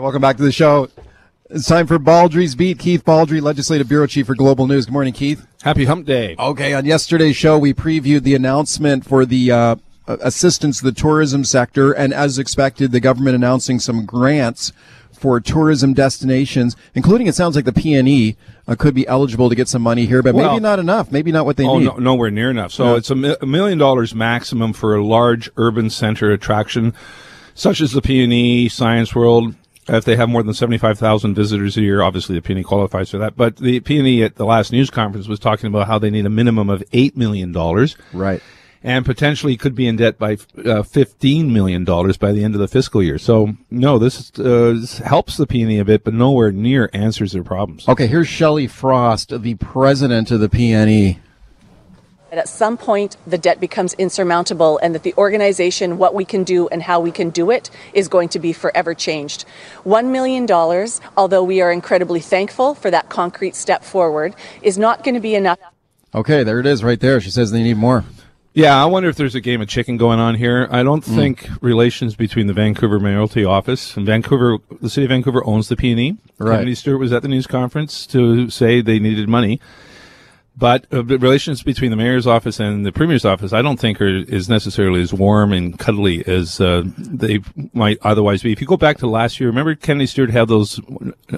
Welcome 0.00 0.20
back 0.20 0.36
to 0.38 0.42
the 0.42 0.52
show. 0.52 0.88
It's 1.50 1.66
time 1.66 1.86
for 1.86 1.98
Baldrey's 1.98 2.54
Beat. 2.54 2.78
Keith 2.78 3.04
Baldrey, 3.04 3.40
Legislative 3.40 3.88
Bureau 3.88 4.06
Chief 4.06 4.26
for 4.26 4.34
Global 4.34 4.66
News. 4.66 4.86
Good 4.86 4.92
morning, 4.92 5.12
Keith. 5.12 5.46
Happy 5.62 5.84
Hump 5.84 6.06
Day. 6.06 6.34
Okay, 6.38 6.74
on 6.74 6.84
yesterday's 6.84 7.36
show, 7.36 7.58
we 7.58 7.72
previewed 7.72 8.22
the 8.22 8.34
announcement 8.34 9.04
for 9.04 9.24
the 9.24 9.50
uh, 9.50 9.76
assistance 10.08 10.78
to 10.78 10.84
the 10.84 10.92
tourism 10.92 11.44
sector, 11.44 11.92
and 11.92 12.12
as 12.12 12.38
expected, 12.38 12.92
the 12.92 13.00
government 13.00 13.36
announcing 13.36 13.78
some 13.78 14.04
grants 14.04 14.72
for 15.12 15.40
tourism 15.40 15.94
destinations, 15.94 16.76
including 16.94 17.26
it 17.26 17.34
sounds 17.34 17.54
like 17.56 17.64
the 17.64 17.72
PNE 17.72 18.36
uh, 18.66 18.74
could 18.74 18.94
be 18.94 19.06
eligible 19.06 19.48
to 19.48 19.54
get 19.54 19.68
some 19.68 19.80
money 19.82 20.06
here, 20.06 20.22
but 20.22 20.34
Well- 20.34 20.50
maybe 20.52 20.62
not 20.62 20.78
enough. 20.78 21.12
Maybe 21.12 21.30
not 21.32 21.46
what 21.46 21.56
they 21.56 21.66
Oh, 21.66 21.78
need. 21.78 21.84
no, 21.86 21.96
nowhere 21.96 22.30
near 22.30 22.50
enough. 22.50 22.72
So 22.72 22.92
Yeah. 22.92 22.96
it's 22.96 23.10
a, 23.10 23.14
mi- 23.14 23.36
a 23.40 23.46
million 23.46 23.78
dollars 23.78 24.14
maximum 24.14 24.72
for 24.72 24.94
a 24.96 25.04
large 25.04 25.48
urban 25.56 25.88
center 25.88 26.30
attraction, 26.32 26.92
such 27.54 27.80
as 27.80 27.92
the 27.92 28.02
PNE, 28.02 28.70
Science 28.70 29.14
World. 29.14 29.54
If 29.88 30.04
they 30.04 30.16
have 30.16 30.28
more 30.28 30.42
than 30.42 30.54
75,000 30.54 31.34
visitors 31.34 31.76
a 31.76 31.82
year, 31.82 32.00
obviously 32.02 32.38
the 32.38 32.42
PNE 32.54 32.64
qualifies 32.64 33.10
for 33.10 33.18
that. 33.18 33.36
But 33.36 33.56
the 33.56 33.80
PNE 33.80 34.24
at 34.24 34.36
the 34.36 34.46
last 34.46 34.72
news 34.72 34.90
conference 34.90 35.28
was 35.28 35.38
talking 35.38 35.66
about 35.66 35.86
how 35.86 35.98
they 35.98 36.10
need 36.10 36.24
a 36.26 36.30
minimum 36.30 36.70
of 36.70 36.82
$8 36.92 37.16
million 37.16 37.52
Right. 38.12 38.40
and 38.82 39.04
potentially 39.04 39.56
could 39.58 39.74
be 39.74 39.86
in 39.86 39.96
debt 39.96 40.18
by 40.18 40.32
uh, 40.32 40.82
$15 40.82 41.50
million 41.50 41.84
by 41.84 42.32
the 42.32 42.42
end 42.42 42.54
of 42.54 42.60
the 42.60 42.68
fiscal 42.68 43.02
year. 43.02 43.18
So, 43.18 43.56
no, 43.70 43.98
this, 43.98 44.30
uh, 44.38 44.74
this 44.80 44.98
helps 44.98 45.36
the 45.36 45.46
PNE 45.46 45.80
a 45.80 45.84
bit, 45.84 46.02
but 46.04 46.14
nowhere 46.14 46.50
near 46.50 46.88
answers 46.94 47.32
their 47.32 47.44
problems. 47.44 47.86
Okay, 47.88 48.06
here's 48.06 48.28
Shelley 48.28 48.66
Frost, 48.66 49.42
the 49.42 49.54
president 49.56 50.30
of 50.30 50.40
the 50.40 50.48
E. 50.88 51.18
PNE. 52.34 52.36
that 52.36 52.40
at 52.40 52.48
some 52.48 52.76
point 52.76 53.16
the 53.26 53.38
debt 53.38 53.60
becomes 53.60 53.94
insurmountable 53.94 54.78
and 54.78 54.94
that 54.94 55.02
the 55.02 55.14
organization, 55.14 55.98
what 55.98 56.14
we 56.14 56.24
can 56.24 56.44
do 56.44 56.68
and 56.68 56.82
how 56.82 57.00
we 57.00 57.10
can 57.10 57.30
do 57.30 57.50
it, 57.50 57.70
is 57.92 58.08
going 58.08 58.28
to 58.30 58.38
be 58.38 58.52
forever 58.52 58.94
changed. 58.94 59.44
$1 59.84 60.10
million, 60.10 60.50
although 61.16 61.44
we 61.44 61.60
are 61.60 61.72
incredibly 61.72 62.20
thankful 62.20 62.74
for 62.74 62.90
that 62.90 63.08
concrete 63.08 63.54
step 63.54 63.84
forward, 63.84 64.34
is 64.62 64.78
not 64.78 65.04
going 65.04 65.14
to 65.14 65.20
be 65.20 65.34
enough. 65.34 65.58
Okay, 66.14 66.44
there 66.44 66.60
it 66.60 66.66
is 66.66 66.84
right 66.84 67.00
there. 67.00 67.20
She 67.20 67.30
says 67.30 67.50
they 67.50 67.62
need 67.62 67.76
more. 67.76 68.04
Yeah, 68.56 68.80
I 68.80 68.84
wonder 68.86 69.08
if 69.08 69.16
there's 69.16 69.34
a 69.34 69.40
game 69.40 69.60
of 69.60 69.68
chicken 69.68 69.96
going 69.96 70.20
on 70.20 70.36
here. 70.36 70.68
I 70.70 70.84
don't 70.84 71.04
mm. 71.04 71.14
think 71.16 71.48
relations 71.60 72.14
between 72.14 72.46
the 72.46 72.52
Vancouver 72.52 73.00
Mayoralty 73.00 73.44
Office 73.44 73.96
and 73.96 74.06
Vancouver, 74.06 74.58
the 74.80 74.88
city 74.88 75.06
of 75.06 75.08
Vancouver 75.08 75.44
owns 75.44 75.68
the 75.68 75.74
PNE. 75.74 76.18
Right. 76.38 76.58
Kennedy 76.58 76.76
Stewart 76.76 77.00
was 77.00 77.12
at 77.12 77.22
the 77.22 77.28
news 77.28 77.48
conference 77.48 78.06
to 78.06 78.50
say 78.50 78.80
they 78.80 79.00
needed 79.00 79.28
money. 79.28 79.60
But 80.56 80.86
uh, 80.92 81.02
the 81.02 81.18
relations 81.18 81.64
between 81.64 81.90
the 81.90 81.96
mayor's 81.96 82.28
office 82.28 82.60
and 82.60 82.86
the 82.86 82.92
premier's 82.92 83.24
office, 83.24 83.52
I 83.52 83.60
don't 83.60 83.78
think 83.78 84.00
are, 84.00 84.06
is 84.06 84.48
necessarily 84.48 85.02
as 85.02 85.12
warm 85.12 85.52
and 85.52 85.76
cuddly 85.76 86.24
as 86.28 86.60
uh, 86.60 86.84
they 86.96 87.40
might 87.72 87.98
otherwise 88.02 88.42
be. 88.42 88.52
If 88.52 88.60
you 88.60 88.66
go 88.66 88.76
back 88.76 88.98
to 88.98 89.08
last 89.08 89.40
year, 89.40 89.48
remember 89.48 89.74
Kennedy 89.74 90.06
Stewart 90.06 90.30
had 90.30 90.46
those 90.46 90.80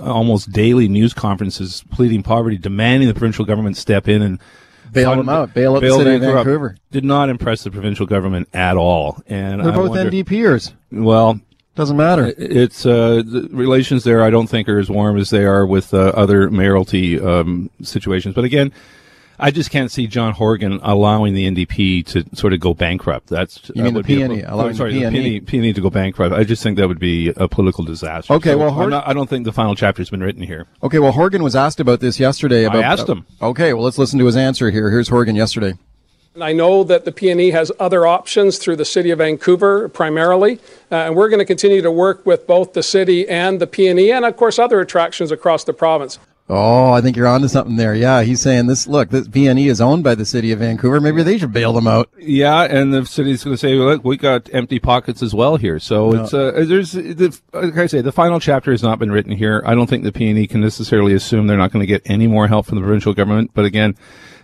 almost 0.03 0.53
daily 0.53 0.87
news 0.87 1.15
conferences 1.15 1.83
pleading 1.93 2.25
poverty, 2.25 2.59
demanding 2.59 3.09
the 3.09 3.15
provincial 3.15 3.47
government 3.47 3.79
step 3.79 4.07
in 4.07 4.21
and 4.21 4.39
Bail 4.93 5.17
them 5.17 5.29
out. 5.29 5.53
Bail 5.53 5.77
out 5.77 5.83
the 5.83 5.91
city 5.91 6.15
of 6.15 6.21
Vancouver. 6.21 6.37
Vancouver. 6.45 6.77
Did 6.91 7.05
not 7.05 7.29
impress 7.29 7.65
the 7.65 7.71
provincial 7.71 8.07
government 8.07 8.49
at 8.55 8.77
all. 8.77 9.21
And 9.27 9.61
They're 9.61 9.73
I 9.73 9.75
both 9.75 9.91
wonder- 9.91 10.11
NDPers. 10.11 10.73
Well, 10.93 11.41
Doesn't 11.75 11.97
matter. 11.97 12.33
it's 12.39 12.87
uh, 12.87 13.23
the 13.27 13.49
relations 13.51 14.05
there. 14.05 14.23
I 14.23 14.31
don't 14.31 14.47
think 14.47 14.69
are 14.69 14.79
as 14.79 14.89
warm 14.89 15.19
as 15.19 15.31
they 15.31 15.45
are 15.45 15.67
with 15.67 15.93
uh, 15.93 16.13
other 16.15 16.51
mayoralty 16.51 17.21
um, 17.21 17.71
situations. 17.83 18.35
But 18.35 18.45
again, 18.45 18.73
I 19.39 19.51
just 19.51 19.71
can't 19.71 19.91
see 19.91 20.07
John 20.07 20.33
Horgan 20.33 20.81
allowing 20.83 21.35
the 21.35 21.47
NDP 21.47 22.07
to 22.07 22.25
sort 22.37 22.53
of 22.53 22.61
go 22.61 22.73
bankrupt. 22.75 23.29
That's 23.29 23.71
You 23.75 23.83
mean 23.85 23.95
the 23.95 23.99
would 24.01 24.07
a- 24.07 24.09
PNE, 24.09 24.51
allowing 24.51 24.73
the 24.73 24.77
sorry, 24.77 24.93
PNE. 24.95 25.43
PNE, 25.43 25.45
PNE 25.45 25.75
to 25.75 25.81
go 25.81 25.91
bankrupt. 25.91 26.35
I 26.35 26.45
just 26.45 26.63
think 26.63 26.77
that 26.79 26.89
would 26.89 26.99
be 26.99 27.29
a 27.37 27.47
political 27.49 27.85
disaster. 27.85 28.33
Okay, 28.35 28.51
So 28.53 28.59
well, 28.59 28.69
I'm 28.69 28.75
Hor- 28.75 28.91
not- 28.91 29.07
I 29.09 29.13
don't 29.13 29.29
think 29.29 29.45
the 29.45 29.53
final 29.53 29.75
chapter 29.75 30.01
has 30.01 30.11
been 30.11 30.23
written 30.23 30.43
here. 30.43 30.67
Okay, 30.83 30.99
well, 30.99 31.13
Horgan 31.13 31.43
was 31.43 31.55
asked 31.55 31.81
about 31.81 32.01
this 32.01 32.19
yesterday. 32.19 32.65
About 32.65 32.83
asked 32.85 33.09
him. 33.09 33.27
okay, 33.43 33.73
well, 33.73 33.83
let's 33.85 33.99
listen 33.99 34.19
to 34.19 34.27
his 34.27 34.37
answer 34.37 34.71
here. 34.71 34.91
Here's 34.91 35.09
Horgan 35.09 35.37
yesterday. 35.37 35.75
I 36.41 36.53
know 36.53 36.85
that 36.85 37.07
the 37.07 37.13
PNE 37.13 37.53
has 37.53 37.73
other 37.81 38.07
options 38.07 38.59
through 38.59 38.77
the 38.77 38.85
City 38.85 39.11
of 39.11 39.19
Vancouver 39.19 39.89
primarily, 39.89 40.61
uh, 40.93 40.97
and 40.97 41.17
we're 41.17 41.31
going 41.31 41.39
to 41.39 41.47
continue 41.47 41.81
to 41.81 41.91
work 41.91 42.27
with 42.27 42.47
both 42.47 42.75
the 42.75 42.83
city 42.83 43.27
and 43.27 43.59
the 43.59 43.67
PNE, 43.67 44.15
and 44.15 44.25
of 44.27 44.37
course 44.37 44.59
other 44.59 44.81
attractions 44.81 45.31
across 45.33 45.65
the 45.65 45.73
province. 45.73 46.19
Oh, 46.49 46.93
I 46.93 47.01
think 47.01 47.17
you're 47.17 47.27
onto 47.27 47.49
something 47.49 47.75
there. 47.75 47.95
Yeah, 47.95 48.23
he's 48.23 48.41
saying 48.41 48.67
this. 48.67 48.87
Look, 48.87 49.11
this 49.11 49.27
PNE 49.27 49.67
is 49.67 49.81
owned 49.81 50.05
by 50.05 50.15
the 50.15 50.25
city 50.25 50.53
of 50.53 50.61
Vancouver. 50.61 51.01
Maybe 51.01 51.25
they 51.25 51.39
should 51.39 51.53
bail 51.53 51.73
them 51.73 51.89
out. 51.89 52.09
Yeah, 52.19 52.63
and 52.63 52.95
the 52.95 53.05
city's 53.05 53.43
going 53.43 53.55
to 53.55 53.59
say, 53.59 53.75
"Look, 53.75 54.05
we 54.05 54.17
got 54.17 54.49
empty 54.53 54.79
pockets 54.79 55.23
as 55.23 55.35
well 55.35 55.57
here." 55.57 55.81
So 55.81 56.13
it's 56.13 56.33
uh, 56.33 56.65
there's 56.69 56.93
the 56.93 57.37
like 57.53 57.77
I 57.77 57.87
say, 57.87 58.01
the 58.01 58.13
final 58.13 58.39
chapter 58.39 58.71
has 58.71 58.83
not 58.83 59.01
been 59.01 59.11
written 59.11 59.33
here. 59.33 59.61
I 59.67 59.75
don't 59.75 59.89
think 59.89 60.05
the 60.05 60.13
PNE 60.13 60.49
can 60.49 60.61
necessarily 60.61 61.15
assume 61.15 61.49
they're 61.49 61.57
not 61.57 61.73
going 61.73 61.83
to 61.83 61.87
get 61.87 62.03
any 62.07 62.29
more 62.29 62.47
help 62.47 62.67
from 62.67 62.77
the 62.77 62.83
provincial 62.83 63.13
government. 63.13 63.51
But 63.53 63.65
again, 63.65 63.97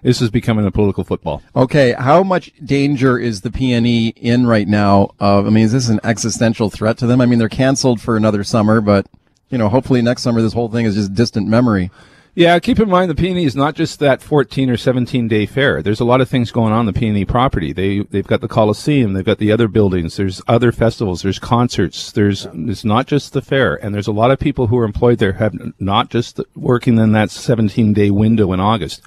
this 0.03 0.21
is 0.21 0.29
becoming 0.29 0.67
a 0.67 0.73
political 0.73 1.05
football. 1.05 1.41
Okay, 1.55 1.93
how 1.97 2.25
much 2.25 2.53
danger 2.65 3.17
is 3.17 3.43
the 3.43 3.51
PNE 3.51 4.15
in 4.17 4.49
right 4.49 4.67
now? 4.67 5.11
Uh, 5.21 5.47
I 5.47 5.51
mean, 5.51 5.65
is 5.65 5.73
this 5.73 5.89
an 5.89 6.01
existential 6.03 6.69
threat 6.69 6.99
to 6.99 7.07
them? 7.07 7.21
I 7.21 7.27
mean, 7.27 7.39
they're 7.39 7.49
canceled 7.49 8.01
for 8.01 8.17
another 8.17 8.43
summer, 8.43 8.81
but 8.81 9.07
you 9.53 9.59
know, 9.59 9.69
hopefully 9.69 10.03
next 10.03 10.23
summer 10.23 10.43
this 10.43 10.55
whole 10.55 10.69
thing 10.69 10.87
is 10.87 10.97
just 10.97 11.15
distant 11.15 11.47
memory. 11.47 11.91
Yeah, 12.35 12.59
keep 12.61 12.81
in 12.81 12.89
mind 12.89 13.11
the 13.11 13.15
PNE 13.15 13.45
is 13.45 13.55
not 13.55 13.75
just 13.75 13.99
that 13.99 14.23
14 14.23 14.71
or 14.71 14.79
17 14.79 15.29
day 15.29 15.45
fair. 15.45 15.83
There's 15.83 16.01
a 16.01 16.05
lot 16.07 16.23
of 16.23 16.31
things 16.31 16.51
going 16.51 16.73
on 16.73 16.87
the 16.87 16.93
PNE 16.95 17.29
property. 17.29 17.75
They 17.75 18.01
they've 18.01 18.27
got 18.27 18.41
the 18.41 18.49
Coliseum, 18.49 19.13
they've 19.13 19.23
got 19.23 19.37
the 19.37 19.53
other 19.53 19.69
buildings, 19.69 20.17
there's 20.17 20.41
other 20.49 20.73
festivals, 20.73 21.21
there's 21.21 21.39
concerts, 21.39 22.11
there's 22.11 22.49
it's 22.55 22.87
not 22.87 23.07
just 23.07 23.35
the 23.35 23.43
fair, 23.43 23.75
and 23.75 23.95
there's 23.95 24.07
a 24.07 24.13
lot 24.13 24.31
of 24.31 24.39
people 24.39 24.69
who 24.69 24.79
are 24.79 24.87
employed 24.87 25.19
there 25.19 25.35
have 25.35 25.55
not 25.79 26.09
just 26.09 26.41
working 26.57 26.99
in 26.99 27.13
that 27.13 27.31
17 27.31 27.93
day 27.93 28.11
window 28.11 28.55
in 28.55 28.61
August. 28.61 29.03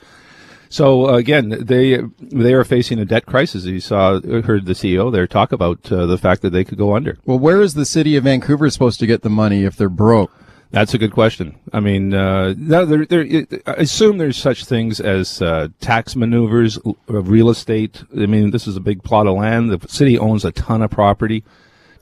So 0.75 1.07
again, 1.07 1.55
they 1.61 2.01
they 2.19 2.53
are 2.53 2.65
facing 2.65 2.99
a 2.99 3.05
debt 3.05 3.25
crisis. 3.25 3.63
You 3.63 3.79
saw 3.79 4.19
heard 4.19 4.65
the 4.65 4.73
CEO 4.73 5.09
there 5.09 5.25
talk 5.25 5.53
about 5.53 5.89
uh, 5.89 6.05
the 6.05 6.17
fact 6.17 6.41
that 6.41 6.49
they 6.49 6.65
could 6.65 6.77
go 6.77 6.97
under. 6.97 7.17
Well, 7.23 7.39
where 7.39 7.61
is 7.61 7.75
the 7.75 7.85
city 7.85 8.17
of 8.17 8.25
Vancouver 8.25 8.69
supposed 8.69 8.99
to 8.99 9.07
get 9.07 9.21
the 9.21 9.29
money 9.29 9.63
if 9.63 9.77
they're 9.77 9.87
broke? 9.87 10.33
That's 10.71 10.93
a 10.93 10.97
good 10.97 11.13
question. 11.13 11.57
I 11.71 11.79
mean, 11.79 12.13
uh, 12.13 12.55
no, 12.57 12.83
there, 12.85 13.05
there, 13.05 13.47
I 13.65 13.75
assume 13.75 14.17
there's 14.17 14.35
such 14.35 14.65
things 14.65 14.99
as 14.99 15.41
uh, 15.41 15.69
tax 15.79 16.13
maneuvers, 16.13 16.77
real 17.07 17.49
estate. 17.49 18.03
I 18.13 18.25
mean, 18.25 18.51
this 18.51 18.67
is 18.67 18.75
a 18.75 18.81
big 18.81 19.01
plot 19.01 19.27
of 19.27 19.37
land. 19.37 19.71
The 19.71 19.87
city 19.87 20.19
owns 20.19 20.43
a 20.43 20.51
ton 20.51 20.81
of 20.81 20.91
property. 20.91 21.45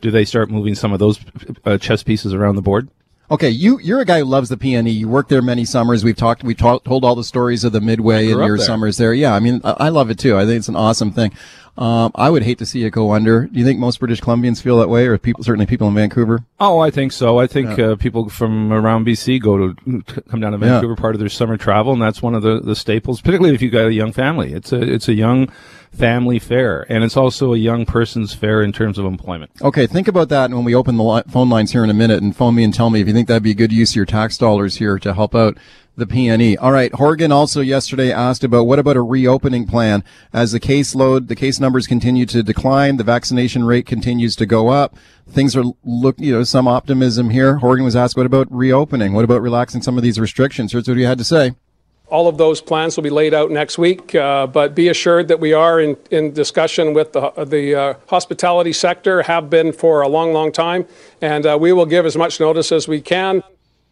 Do 0.01 0.09
they 0.09 0.25
start 0.25 0.49
moving 0.49 0.73
some 0.73 0.91
of 0.91 0.97
those 0.97 1.19
uh, 1.63 1.77
chess 1.77 2.01
pieces 2.01 2.33
around 2.33 2.55
the 2.55 2.63
board? 2.63 2.89
Okay, 3.33 3.49
you 3.49 3.79
you're 3.79 3.99
a 3.99 4.05
guy 4.05 4.19
who 4.19 4.25
loves 4.25 4.49
the 4.49 4.57
PNE. 4.57 4.93
You 4.93 5.07
worked 5.07 5.29
there 5.29 5.41
many 5.41 5.65
summers. 5.65 6.03
We've 6.03 6.15
talked. 6.15 6.43
We 6.43 6.53
talked, 6.53 6.85
told 6.85 7.03
all 7.03 7.15
the 7.15 7.23
stories 7.23 7.63
of 7.63 7.71
the 7.71 7.81
Midway 7.81 8.29
and 8.29 8.39
your 8.45 8.57
there. 8.57 8.65
summers 8.65 8.97
there. 8.97 9.11
Yeah, 9.11 9.33
I 9.33 9.39
mean, 9.39 9.59
I, 9.63 9.71
I 9.71 9.89
love 9.89 10.11
it 10.11 10.19
too. 10.19 10.37
I 10.37 10.45
think 10.45 10.59
it's 10.59 10.67
an 10.67 10.75
awesome 10.75 11.11
thing. 11.11 11.31
Um, 11.75 12.11
I 12.13 12.29
would 12.29 12.43
hate 12.43 12.59
to 12.59 12.65
see 12.67 12.83
it 12.83 12.91
go 12.91 13.13
under. 13.13 13.47
Do 13.47 13.57
you 13.59 13.65
think 13.65 13.79
most 13.79 13.99
British 13.99 14.21
Columbians 14.21 14.61
feel 14.61 14.77
that 14.77 14.89
way, 14.89 15.07
or 15.07 15.17
people 15.17 15.43
certainly 15.43 15.65
people 15.65 15.87
in 15.87 15.95
Vancouver? 15.95 16.43
Oh, 16.59 16.77
I 16.79 16.91
think 16.91 17.11
so. 17.11 17.39
I 17.39 17.47
think 17.47 17.79
uh, 17.79 17.95
people 17.95 18.29
from 18.29 18.71
around 18.71 19.05
BC 19.07 19.41
go 19.41 19.57
to 19.57 20.03
come 20.29 20.39
down 20.39 20.51
to 20.51 20.59
Yeah. 20.59 20.73
Vancouver 20.73 20.95
part 20.95 21.15
of 21.15 21.19
their 21.19 21.29
summer 21.29 21.57
travel, 21.57 21.91
and 21.93 22.01
that's 22.01 22.21
one 22.21 22.35
of 22.35 22.43
the, 22.43 22.59
the 22.59 22.75
staples. 22.75 23.21
Particularly 23.21 23.55
if 23.55 23.61
you've 23.63 23.71
got 23.73 23.87
a 23.87 23.93
young 23.93 24.11
family, 24.11 24.53
it's 24.53 24.71
a 24.71 24.79
it's 24.81 25.07
a 25.07 25.13
young 25.15 25.51
family 25.91 26.37
fair, 26.39 26.85
and 26.91 27.03
it's 27.03 27.17
also 27.17 27.53
a 27.53 27.57
young 27.57 27.85
person's 27.87 28.33
fair 28.35 28.61
in 28.61 28.71
terms 28.71 28.97
of 28.99 29.05
employment. 29.05 29.51
Okay, 29.61 29.87
think 29.87 30.07
about 30.07 30.29
that 30.29 30.51
when 30.51 30.63
we 30.63 30.73
open 30.75 30.97
the 30.97 31.03
li- 31.03 31.23
phone 31.29 31.49
lines 31.49 31.71
here 31.71 31.83
in 31.83 31.89
a 31.89 31.93
minute, 31.95 32.21
and 32.21 32.35
phone 32.35 32.53
me 32.55 32.63
and 32.63 32.73
tell 32.73 32.89
me 32.91 33.01
if 33.01 33.07
you 33.07 33.13
think 33.13 33.27
that'd 33.27 33.43
be 33.43 33.51
a 33.51 33.55
good 33.55 33.71
use 33.71 33.91
of 33.91 33.95
your 33.95 34.05
tax 34.05 34.37
dollars 34.37 34.75
here 34.75 34.99
to 34.99 35.13
help 35.13 35.33
out 35.33 35.57
the 35.95 36.05
PNE. 36.05 36.57
All 36.59 36.71
right, 36.71 36.93
Horgan 36.93 37.31
also 37.31 37.61
yesterday 37.61 38.11
asked 38.11 38.43
about 38.43 38.65
what 38.65 38.79
about 38.79 38.97
a 38.97 39.01
reopening 39.01 39.67
plan 39.67 40.03
as 40.31 40.51
the 40.51 40.59
caseload, 40.59 41.27
the 41.27 41.35
case 41.35 41.59
numbers 41.59 41.85
continue 41.85 42.25
to 42.27 42.41
decline, 42.41 42.97
the 42.97 43.03
vaccination 43.03 43.63
rate 43.63 43.85
continues 43.85 44.35
to 44.37 44.45
go 44.45 44.69
up. 44.69 44.95
Things 45.29 45.55
are 45.55 45.63
look, 45.83 46.19
you 46.19 46.33
know, 46.33 46.43
some 46.43 46.67
optimism 46.67 47.29
here. 47.29 47.57
Horgan 47.57 47.85
was 47.85 47.95
asked, 47.95 48.17
what 48.17 48.25
about 48.25 48.47
reopening? 48.51 49.13
What 49.13 49.23
about 49.23 49.41
relaxing 49.41 49.81
some 49.81 49.97
of 49.97 50.03
these 50.03 50.19
restrictions? 50.19 50.71
Here's 50.71 50.87
what 50.87 50.97
he 50.97 51.03
had 51.03 51.17
to 51.19 51.23
say. 51.23 51.53
All 52.07 52.27
of 52.27 52.37
those 52.37 52.61
plans 52.61 52.95
will 52.95 53.03
be 53.03 53.09
laid 53.09 53.33
out 53.33 53.49
next 53.49 53.77
week, 53.77 54.13
uh, 54.13 54.45
but 54.45 54.75
be 54.75 54.89
assured 54.89 55.29
that 55.29 55.39
we 55.39 55.53
are 55.53 55.79
in, 55.79 55.97
in 56.11 56.31
discussion 56.31 56.93
with 56.93 57.13
the, 57.13 57.31
the 57.45 57.73
uh, 57.73 57.93
hospitality 58.07 58.73
sector, 58.73 59.23
have 59.23 59.49
been 59.49 59.71
for 59.71 60.01
a 60.01 60.07
long, 60.07 60.31
long 60.31 60.51
time, 60.51 60.85
and 61.21 61.45
uh, 61.45 61.57
we 61.59 61.71
will 61.73 61.87
give 61.87 62.05
as 62.05 62.15
much 62.15 62.39
notice 62.39 62.71
as 62.71 62.87
we 62.87 63.01
can. 63.01 63.41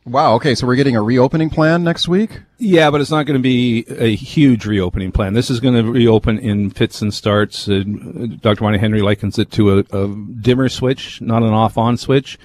Wow. 0.06 0.34
Okay. 0.36 0.56
So 0.56 0.66
we're 0.66 0.76
getting 0.76 0.96
a 0.96 1.02
reopening 1.02 1.50
plan 1.50 1.84
next 1.84 2.08
week. 2.08 2.42
Yeah, 2.58 2.90
but 2.90 3.02
it's 3.02 3.12
not 3.12 3.26
going 3.26 3.38
to 3.38 3.44
be 3.44 3.86
a 3.88 4.16
huge 4.16 4.66
reopening 4.66 5.12
plan. 5.12 5.34
This 5.34 5.50
is 5.50 5.60
going 5.60 5.76
to 5.76 5.92
reopen 5.92 6.40
in 6.40 6.72
fits 6.72 7.02
and 7.02 7.14
starts. 7.14 7.70
Uh, 7.70 7.84
Dr. 8.42 8.62
Bonnie 8.62 8.80
Henry 8.80 9.02
likens 9.02 9.38
it 9.38 9.52
to 9.52 9.80
a, 9.80 9.86
a 9.92 10.08
dimmer 10.42 10.70
switch, 10.70 11.22
not 11.22 11.44
an 11.44 11.54
off-on 11.54 11.98
switch. 11.98 12.40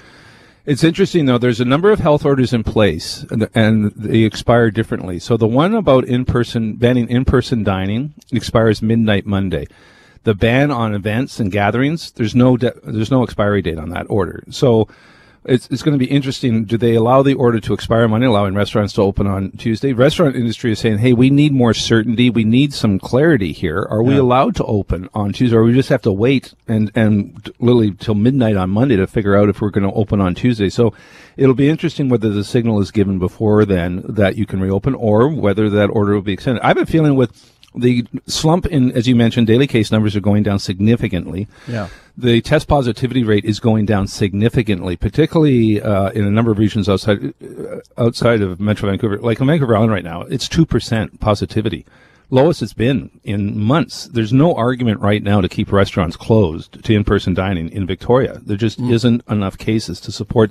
It's 0.66 0.82
interesting 0.82 1.26
though. 1.26 1.38
There's 1.38 1.60
a 1.60 1.64
number 1.64 1.92
of 1.92 2.00
health 2.00 2.24
orders 2.24 2.52
in 2.52 2.64
place, 2.64 3.24
and, 3.30 3.48
and 3.54 3.92
they 3.92 4.22
expire 4.22 4.70
differently. 4.72 5.20
So 5.20 5.36
the 5.36 5.46
one 5.46 5.74
about 5.74 6.04
in-person 6.04 6.74
banning 6.74 7.08
in-person 7.08 7.62
dining 7.62 8.14
expires 8.32 8.82
midnight 8.82 9.26
Monday. 9.26 9.68
The 10.24 10.34
ban 10.34 10.72
on 10.72 10.92
events 10.92 11.38
and 11.38 11.52
gatherings, 11.52 12.10
there's 12.10 12.34
no 12.34 12.56
de- 12.56 12.74
there's 12.82 13.12
no 13.12 13.22
expiry 13.22 13.62
date 13.62 13.78
on 13.78 13.90
that 13.90 14.06
order. 14.08 14.42
So 14.50 14.88
it's, 15.48 15.68
it's 15.68 15.82
going 15.82 15.98
to 15.98 16.04
be 16.04 16.10
interesting. 16.10 16.64
Do 16.64 16.76
they 16.76 16.94
allow 16.94 17.22
the 17.22 17.34
order 17.34 17.60
to 17.60 17.72
expire 17.72 18.06
Monday, 18.08 18.26
allowing 18.26 18.54
restaurants 18.54 18.92
to 18.94 19.02
open 19.02 19.26
on 19.26 19.52
Tuesday? 19.52 19.92
Restaurant 19.92 20.36
industry 20.36 20.72
is 20.72 20.78
saying, 20.78 20.98
hey, 20.98 21.12
we 21.12 21.30
need 21.30 21.52
more 21.52 21.74
certainty. 21.74 22.30
We 22.30 22.44
need 22.44 22.74
some 22.74 22.98
clarity 22.98 23.52
here. 23.52 23.86
Are 23.90 24.02
we 24.02 24.16
allowed 24.16 24.56
to 24.56 24.64
open 24.64 25.08
on 25.14 25.32
Tuesday, 25.32 25.56
or 25.56 25.64
we 25.64 25.72
just 25.72 25.88
have 25.88 26.02
to 26.02 26.12
wait 26.12 26.54
and, 26.68 26.90
and 26.94 27.50
literally 27.58 27.92
till 27.92 28.14
midnight 28.14 28.56
on 28.56 28.70
Monday 28.70 28.96
to 28.96 29.06
figure 29.06 29.36
out 29.36 29.48
if 29.48 29.60
we're 29.60 29.70
going 29.70 29.88
to 29.88 29.96
open 29.96 30.20
on 30.20 30.34
Tuesday? 30.34 30.68
So 30.68 30.92
it'll 31.36 31.54
be 31.54 31.68
interesting 31.68 32.08
whether 32.08 32.30
the 32.30 32.44
signal 32.44 32.80
is 32.80 32.90
given 32.90 33.18
before 33.18 33.64
then 33.64 34.04
that 34.08 34.36
you 34.36 34.46
can 34.46 34.60
reopen 34.60 34.94
or 34.94 35.28
whether 35.28 35.70
that 35.70 35.86
order 35.86 36.14
will 36.14 36.22
be 36.22 36.32
extended. 36.32 36.62
I 36.62 36.68
have 36.68 36.78
a 36.78 36.86
feeling 36.86 37.16
with 37.16 37.55
the 37.76 38.06
slump 38.26 38.66
in, 38.66 38.92
as 38.92 39.06
you 39.06 39.14
mentioned, 39.14 39.46
daily 39.46 39.66
case 39.66 39.92
numbers 39.92 40.16
are 40.16 40.20
going 40.20 40.42
down 40.42 40.58
significantly. 40.58 41.46
Yeah. 41.68 41.88
The 42.16 42.40
test 42.40 42.66
positivity 42.68 43.22
rate 43.22 43.44
is 43.44 43.60
going 43.60 43.84
down 43.84 44.06
significantly, 44.06 44.96
particularly 44.96 45.82
uh, 45.82 46.10
in 46.10 46.24
a 46.24 46.30
number 46.30 46.50
of 46.50 46.58
regions 46.58 46.88
outside 46.88 47.34
uh, 47.42 47.80
outside 47.98 48.40
of 48.40 48.58
Metro 48.58 48.88
Vancouver. 48.88 49.18
Like 49.18 49.40
in 49.40 49.46
Vancouver 49.46 49.76
Island 49.76 49.92
right 49.92 50.04
now, 50.04 50.22
it's 50.22 50.48
two 50.48 50.64
percent 50.64 51.20
positivity, 51.20 51.84
lowest 52.30 52.62
it's 52.62 52.72
been 52.72 53.20
in 53.22 53.58
months. 53.60 54.06
There's 54.06 54.32
no 54.32 54.54
argument 54.54 55.00
right 55.00 55.22
now 55.22 55.42
to 55.42 55.48
keep 55.48 55.70
restaurants 55.70 56.16
closed 56.16 56.82
to 56.82 56.94
in-person 56.94 57.34
dining 57.34 57.68
in 57.70 57.86
Victoria. 57.86 58.40
There 58.42 58.56
just 58.56 58.80
isn't 58.80 59.22
enough 59.28 59.58
cases 59.58 60.00
to 60.00 60.10
support 60.10 60.50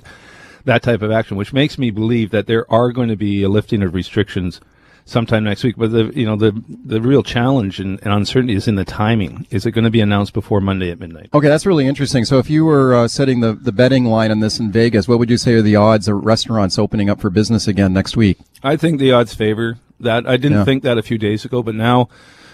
that 0.64 0.82
type 0.82 1.02
of 1.02 1.10
action, 1.10 1.36
which 1.36 1.52
makes 1.52 1.78
me 1.78 1.90
believe 1.90 2.30
that 2.30 2.46
there 2.46 2.70
are 2.72 2.92
going 2.92 3.08
to 3.08 3.16
be 3.16 3.42
a 3.42 3.48
lifting 3.48 3.82
of 3.82 3.94
restrictions 3.94 4.60
sometime 5.06 5.44
next 5.44 5.64
week. 5.64 5.76
But 5.78 5.92
the 5.92 6.12
you 6.14 6.26
know 6.26 6.36
the 6.36 6.52
the 6.84 7.00
real 7.00 7.22
challenge 7.22 7.80
and, 7.80 7.98
and 8.02 8.12
uncertainty 8.12 8.54
is 8.54 8.68
in 8.68 8.74
the 8.74 8.84
timing. 8.84 9.46
Is 9.50 9.64
it 9.64 9.70
going 9.70 9.84
to 9.86 9.90
be 9.90 10.00
announced 10.02 10.34
before 10.34 10.60
Monday 10.60 10.90
at 10.90 11.00
midnight? 11.00 11.30
Okay, 11.32 11.48
that's 11.48 11.64
really 11.64 11.86
interesting. 11.86 12.26
So 12.26 12.38
if 12.38 12.50
you 12.50 12.66
were 12.66 12.94
uh, 12.94 13.08
setting 13.08 13.40
the, 13.40 13.54
the 13.54 13.72
betting 13.72 14.04
line 14.04 14.30
on 14.30 14.40
this 14.40 14.60
in 14.60 14.70
Vegas, 14.70 15.08
what 15.08 15.18
would 15.18 15.30
you 15.30 15.38
say 15.38 15.54
are 15.54 15.62
the 15.62 15.76
odds 15.76 16.06
of 16.08 16.22
restaurants 16.22 16.78
opening 16.78 17.08
up 17.08 17.20
for 17.20 17.30
business 17.30 17.66
again 17.66 17.94
next 17.94 18.16
week? 18.16 18.36
I 18.62 18.76
think 18.76 19.00
the 19.00 19.12
odds 19.12 19.34
favor 19.34 19.78
that. 20.00 20.26
I 20.26 20.36
didn't 20.36 20.58
Yeah. 20.58 20.64
think 20.64 20.82
that 20.82 20.98
a 20.98 21.02
few 21.02 21.16
days 21.16 21.44
ago, 21.46 21.62
but 21.62 21.74
now 21.74 22.08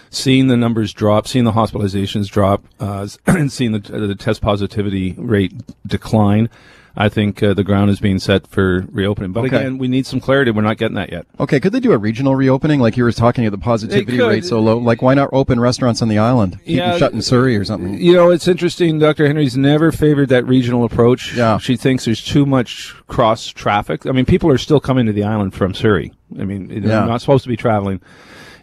seeing 0.09 0.47
the 0.47 0.55
numbers 0.55 0.93
drop, 0.93 1.27
seeing 1.27 1.43
the 1.43 1.53
hospitalizations 1.53 2.27
drop, 2.29 2.63
uh, 2.79 3.07
and 3.25 3.51
seeing 3.51 3.71
the, 3.71 3.79
the 3.79 4.15
test 4.15 4.41
positivity 4.41 5.13
rate 5.17 5.51
decline, 5.87 6.49
I 6.95 7.09
think 7.09 7.41
uh, 7.41 7.55
the 7.55 7.63
ground 7.63 7.89
is 7.89 7.99
being 7.99 8.19
set 8.19 8.45
for 8.45 8.85
reopening. 8.91 9.31
But 9.31 9.45
Okay. 9.45 9.57
again, 9.57 9.77
we 9.79 9.87
need 9.87 10.05
some 10.05 10.19
clarity. 10.19 10.51
We're 10.51 10.61
not 10.61 10.77
getting 10.77 10.95
that 10.95 11.11
yet. 11.11 11.25
Okay, 11.39 11.59
could 11.59 11.73
they 11.73 11.79
do 11.79 11.91
a 11.91 11.97
regional 11.97 12.35
reopening 12.35 12.79
like 12.79 12.95
you 12.97 13.03
were 13.03 13.11
talking 13.11 13.45
at 13.45 13.51
the 13.51 13.57
positivity 13.57 14.19
rate 14.21 14.45
so 14.45 14.59
low? 14.59 14.77
Like 14.77 15.01
why 15.01 15.15
not 15.15 15.29
open 15.33 15.59
restaurants 15.59 16.03
on 16.03 16.07
the 16.07 16.19
island? 16.19 16.59
Keep 16.65 16.77
Yeah. 16.77 16.91
them 16.91 16.99
shut 16.99 17.13
in 17.13 17.21
Surrey 17.23 17.57
or 17.57 17.65
something. 17.65 17.95
You 17.99 18.13
know, 18.13 18.29
it's 18.29 18.47
interesting. 18.47 18.99
Dr. 18.99 19.25
Henry's 19.25 19.57
never 19.57 19.91
favored 19.91 20.29
that 20.29 20.45
regional 20.45 20.83
approach. 20.85 21.35
Yeah. 21.35 21.57
She 21.57 21.75
thinks 21.77 22.05
there's 22.05 22.23
too 22.23 22.45
much 22.45 22.93
cross 23.07 23.47
traffic. 23.47 24.05
I 24.05 24.11
mean, 24.11 24.25
people 24.25 24.51
are 24.51 24.59
still 24.59 24.79
coming 24.79 25.07
to 25.07 25.13
the 25.13 25.23
island 25.23 25.55
from 25.55 25.73
Surrey. 25.73 26.13
I 26.39 26.43
mean, 26.45 26.67
they're 26.67 26.79
Yeah. 26.91 27.05
not 27.05 27.21
supposed 27.21 27.43
to 27.43 27.49
be 27.49 27.57
traveling 27.57 28.01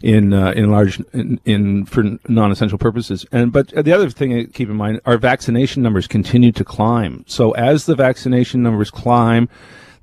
in 0.03 0.33
uh, 0.33 0.51
in 0.51 0.71
large 0.71 0.99
in, 1.13 1.39
in 1.45 1.85
for 1.85 2.03
non-essential 2.27 2.77
purposes. 2.77 3.25
And 3.31 3.51
but 3.51 3.69
the 3.69 3.93
other 3.93 4.09
thing 4.09 4.31
to 4.31 4.45
keep 4.45 4.69
in 4.69 4.75
mind, 4.75 5.01
our 5.05 5.17
vaccination 5.17 5.83
numbers 5.83 6.07
continue 6.07 6.51
to 6.53 6.63
climb. 6.63 7.23
So 7.27 7.51
as 7.51 7.85
the 7.85 7.95
vaccination 7.95 8.63
numbers 8.63 8.91
climb, 8.91 9.49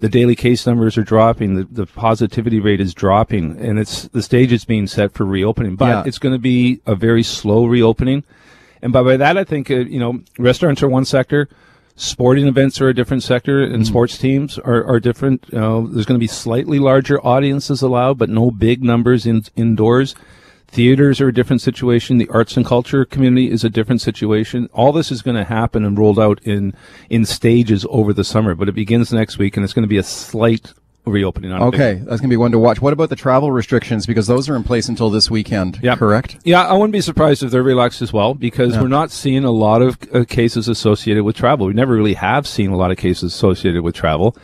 the 0.01 0.09
daily 0.09 0.37
case 0.37 0.67
numbers 0.67 0.97
are 0.97 1.03
dropping, 1.03 1.57
the, 1.57 1.65
the 1.65 1.87
positivity 1.87 2.61
rate 2.61 2.81
is 2.81 2.95
dropping, 2.95 3.59
and 3.59 3.79
it's 3.79 4.03
the 4.09 4.23
stage 4.23 4.53
is 4.53 4.65
being 4.65 4.87
set 4.87 5.13
for 5.13 5.25
reopening. 5.25 5.77
But 5.77 5.89
Yeah. 5.89 6.03
it's 6.07 6.19
going 6.19 6.35
to 6.35 6.39
be 6.39 6.81
a 6.87 6.95
very 6.95 7.23
slow 7.23 7.67
reopening. 7.67 8.25
And 8.81 8.93
by, 8.93 9.03
by 9.03 9.17
that, 9.17 9.37
I 9.37 9.43
think, 9.43 9.71
uh, 9.73 9.77
you 9.79 9.99
know, 9.99 10.21
restaurants 10.39 10.85
are 10.85 10.89
one 10.89 11.05
sector, 11.05 11.49
sporting 11.99 12.47
events 12.47 12.81
are 12.81 12.89
a 12.89 12.95
different 12.95 13.23
sector, 13.23 13.63
and 13.63 13.79
hmm. 13.79 13.83
sports 13.83 14.17
teams 14.17 14.59
are, 14.59 14.85
are 14.85 15.01
different. 15.01 15.53
Know, 15.53 15.87
there's 15.87 16.07
going 16.07 16.19
to 16.19 16.25
be 16.25 16.29
slightly 16.29 16.79
larger 16.79 17.25
audiences 17.27 17.83
allowed, 17.83 18.19
but 18.19 18.31
no 18.31 18.51
big 18.51 18.83
numbers 18.83 19.27
in, 19.27 19.43
indoors. 19.57 20.15
Theaters 20.69 21.21
are 21.21 21.29
a 21.29 21.35
different 21.35 21.63
situation. 21.63 22.19
The 22.19 22.29
arts 22.29 22.57
and 22.57 22.65
culture 22.65 23.05
community 23.05 23.51
is 23.51 23.65
a 23.65 23.71
different 23.71 24.01
situation. 24.01 24.69
All 24.73 24.93
this 24.93 25.11
is 25.11 25.23
going 25.23 25.37
to 25.37 25.45
happen 25.45 25.85
and 25.85 25.99
rolled 25.99 26.19
out 26.19 26.43
in, 26.43 26.75
in 27.09 27.25
stages 27.25 27.87
over 27.89 28.13
the 28.13 28.25
summer, 28.25 28.55
but 28.55 28.69
it 28.69 28.75
begins 28.75 29.13
next 29.13 29.39
week 29.39 29.57
and 29.57 29.65
it's 29.65 29.73
going 29.73 29.85
to 29.85 29.89
be 29.89 29.97
a 29.97 30.03
slight 30.03 30.75
reopening 31.07 31.53
on 31.53 31.63
Okay, 31.63 31.95
that's 31.95 32.21
going 32.21 32.29
to 32.29 32.29
be 32.29 32.37
one 32.37 32.53
to 32.53 32.59
watch. 32.59 32.81
What 32.83 32.93
about 32.93 33.09
the 33.09 33.17
travel 33.17 33.51
restrictions? 33.51 34.07
Because 34.07 34.27
those 34.27 34.49
are 34.49 34.57
in 34.57 34.63
place 34.65 34.89
until 34.89 35.09
this 35.11 35.31
weekend, 35.31 35.79
Yep. 35.83 35.99
correct? 35.99 36.37
Yeah, 36.45 36.67
I 36.67 36.75
wouldn't 36.75 36.93
be 36.93 37.01
surprised 37.01 37.43
if 37.43 37.51
they're 37.51 37.63
relaxed 37.63 38.03
as 38.03 38.13
well 38.13 38.35
because 38.35 38.77
we're 38.77 38.89
not 38.89 39.11
seeing 39.11 39.45
a 39.45 39.51
lot 39.51 39.81
of 39.83 39.99
uh, 40.13 40.25
cases 40.29 40.69
associated 40.69 41.25
with 41.25 41.35
travel. 41.37 41.67
We 41.67 41.73
never 41.73 41.95
really 41.95 42.15
have 42.15 42.47
seen 42.47 42.71
a 42.71 42.77
lot 42.77 42.91
of 42.91 42.99
cases 42.99 43.33
associated 43.33 43.83
with 43.83 43.95
travel. 43.95 44.37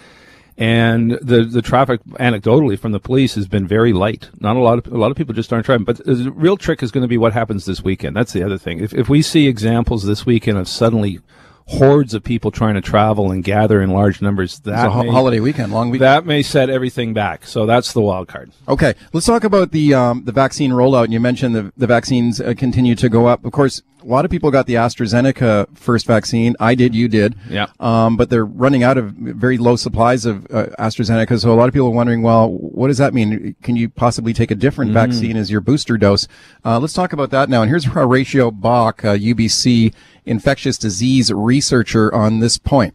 And 0.56 1.18
the 1.20 1.44
the 1.44 1.62
traffic, 1.62 2.00
anecdotally, 2.20 2.78
from 2.78 2.92
the 2.92 3.00
police 3.00 3.34
has 3.34 3.48
been 3.48 3.66
very 3.66 3.92
light. 3.92 4.30
Not 4.38 4.54
a 4.54 4.60
lot 4.60 4.78
of 4.78 4.92
a 4.92 4.96
lot 4.96 5.10
of 5.10 5.16
people 5.16 5.34
just 5.34 5.52
aren't 5.52 5.66
driving. 5.66 5.84
But 5.84 5.96
the 6.04 6.30
real 6.32 6.56
trick 6.56 6.80
is 6.80 6.92
going 6.92 7.02
to 7.02 7.08
be 7.08 7.18
what 7.18 7.32
happens 7.32 7.64
this 7.64 7.82
weekend. 7.82 8.14
That's 8.14 8.32
the 8.32 8.44
other 8.44 8.56
thing. 8.56 8.78
If 8.78 8.94
if 8.94 9.08
we 9.08 9.20
see 9.20 9.48
examples 9.48 10.04
this 10.04 10.24
weekend 10.24 10.58
of 10.58 10.68
suddenly 10.68 11.18
hordes 11.66 12.12
of 12.14 12.22
people 12.22 12.50
trying 12.50 12.74
to 12.74 12.80
travel 12.80 13.30
and 13.30 13.42
gather 13.42 13.80
in 13.80 13.90
large 13.90 14.20
numbers, 14.20 14.58
that 14.60 14.90
ho- 14.90 15.02
may, 15.02 15.10
holiday 15.10 15.40
weekend, 15.40 15.72
long 15.72 15.90
weekend. 15.90 16.04
that 16.06 16.26
may 16.26 16.42
set 16.42 16.68
everything 16.68 17.14
back. 17.14 17.46
So 17.46 17.64
that's 17.66 17.92
the 17.92 18.00
wild 18.02 18.28
card. 18.28 18.50
Okay, 18.68 18.94
let's 19.12 19.26
talk 19.26 19.44
about 19.44 19.70
the 19.72 19.94
um, 19.94 20.24
the 20.24 20.32
vaccine 20.32 20.72
rollout. 20.72 21.10
You 21.10 21.20
mentioned 21.20 21.54
the 21.54 21.72
the 21.76 21.86
vaccines 21.86 22.40
uh, 22.40 22.54
continue 22.56 22.94
to 22.96 23.08
go 23.08 23.26
up. 23.26 23.44
Of 23.44 23.52
course, 23.52 23.80
a 24.02 24.06
lot 24.06 24.26
of 24.26 24.30
people 24.30 24.50
got 24.50 24.66
the 24.66 24.74
AstraZeneca 24.74 25.74
first 25.76 26.06
vaccine. 26.06 26.54
I 26.60 26.74
did, 26.74 26.94
you 26.94 27.08
did. 27.08 27.34
Yeah. 27.48 27.66
Um, 27.80 28.18
but 28.18 28.28
they're 28.28 28.44
running 28.44 28.82
out 28.82 28.98
of 28.98 29.12
very 29.12 29.56
low 29.56 29.76
supplies 29.76 30.26
of 30.26 30.44
uh, 30.52 30.66
AstraZeneca. 30.78 31.40
So 31.40 31.50
a 31.52 31.56
lot 31.56 31.68
of 31.68 31.72
people 31.72 31.88
are 31.88 31.92
wondering, 31.94 32.20
well, 32.20 32.50
what 32.50 32.88
does 32.88 32.98
that 32.98 33.14
mean? 33.14 33.56
Can 33.62 33.76
you 33.76 33.88
possibly 33.88 34.34
take 34.34 34.50
a 34.50 34.54
different 34.54 34.90
Mm. 34.90 34.94
vaccine 34.94 35.36
as 35.38 35.50
your 35.50 35.62
booster 35.62 35.96
dose? 35.96 36.28
Uh, 36.66 36.78
let's 36.78 36.92
talk 36.92 37.14
about 37.14 37.30
that 37.30 37.48
now. 37.48 37.62
And 37.62 37.70
here's 37.70 37.86
Horacio 37.86 38.52
Bach, 38.52 39.02
uh, 39.04 39.14
UBC 39.16 39.94
infectious 40.26 40.78
disease 40.78 41.32
researcher 41.32 42.14
on 42.14 42.40
this 42.40 42.58
point. 42.58 42.94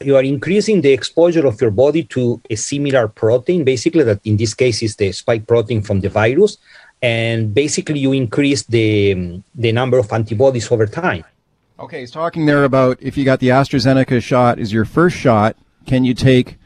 you 0.00 0.16
are 0.16 0.22
increasing 0.22 0.80
the 0.80 0.92
exposure 0.92 1.46
of 1.46 1.60
your 1.60 1.70
body 1.70 2.02
to 2.02 2.40
a 2.50 2.56
similar 2.56 3.08
protein, 3.08 3.64
basically 3.64 4.02
that 4.04 4.20
in 4.24 4.36
this 4.36 4.52
case 4.54 4.82
is 4.82 4.96
the 4.96 5.12
spike 5.12 5.46
protein 5.46 5.80
from 5.82 6.00
the 6.00 6.08
virus, 6.08 6.58
and 7.00 7.54
basically 7.54 8.00
you 8.00 8.12
increase 8.12 8.62
the 8.64 9.40
the 9.54 9.72
number 9.72 9.98
of 9.98 10.12
antibodies 10.12 10.70
over 10.70 10.86
time. 10.86 11.24
Okay, 11.78 12.00
he's 12.00 12.10
talking 12.10 12.46
there 12.46 12.64
about 12.64 12.98
if 13.00 13.16
you 13.16 13.24
got 13.24 13.40
the 13.40 13.48
AstraZeneca 13.48 14.22
shot 14.22 14.58
as 14.58 14.72
your 14.72 14.84
first 14.84 15.16
shot, 15.16 15.56
can 15.86 16.04
you 16.04 16.14
take 16.14 16.56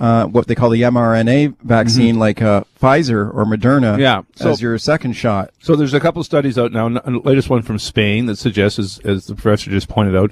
uh, 0.00 0.26
what 0.26 0.46
they 0.46 0.54
call 0.54 0.70
the 0.70 0.82
mRNA 0.82 1.56
vaccine, 1.62 2.18
like 2.18 2.40
uh, 2.40 2.62
Pfizer 2.80 3.32
or 3.34 3.44
Moderna, 3.44 3.92
Mm-hmm. 3.94 4.00
Yeah, 4.00 4.22
so- 4.36 4.50
as 4.50 4.62
your 4.62 4.78
second 4.78 5.14
shot? 5.14 5.50
So 5.60 5.74
there's 5.76 5.94
a 5.94 6.00
couple 6.00 6.22
studies 6.24 6.56
out 6.58 6.72
now. 6.72 6.88
The 6.88 7.20
latest 7.24 7.50
one 7.50 7.62
from 7.62 7.78
Spain 7.78 8.26
that 8.26 8.36
suggests, 8.38 8.78
as, 8.78 8.98
as 9.04 9.26
the 9.26 9.34
professor 9.34 9.70
just 9.70 9.88
pointed 9.88 10.14
out, 10.16 10.30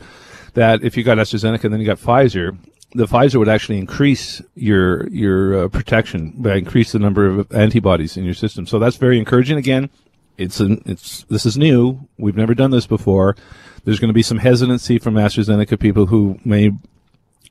that 0.54 0.82
if 0.84 0.96
you 0.96 1.02
got 1.04 1.18
AstraZeneca 1.18 1.64
and 1.64 1.72
then 1.72 1.80
you 1.80 1.86
got 1.86 1.98
Pfizer, 1.98 2.56
the 2.92 3.06
Pfizer 3.06 3.36
would 3.38 3.48
actually 3.48 3.78
increase 3.78 4.40
your 4.54 5.06
your 5.08 5.64
uh, 5.64 5.68
protection 5.68 6.32
by 6.36 6.54
increase 6.56 6.92
the 6.92 6.98
number 6.98 7.26
of 7.26 7.52
antibodies 7.52 8.16
in 8.16 8.24
your 8.24 8.32
system. 8.34 8.66
So 8.66 8.78
that's 8.78 8.96
very 8.96 9.18
encouraging. 9.18 9.58
Again, 9.58 9.90
it's 10.38 10.60
an, 10.60 10.80
it's 10.86 11.24
this 11.24 11.44
is 11.44 11.58
new. 11.58 12.08
We've 12.16 12.36
never 12.36 12.54
done 12.54 12.70
this 12.70 12.86
before. 12.86 13.36
There's 13.84 13.98
going 14.00 14.08
to 14.08 14.14
be 14.14 14.22
some 14.22 14.38
hesitancy 14.38 14.98
from 14.98 15.14
AstraZeneca 15.14 15.78
people 15.78 16.06
who 16.06 16.38
may 16.44 16.70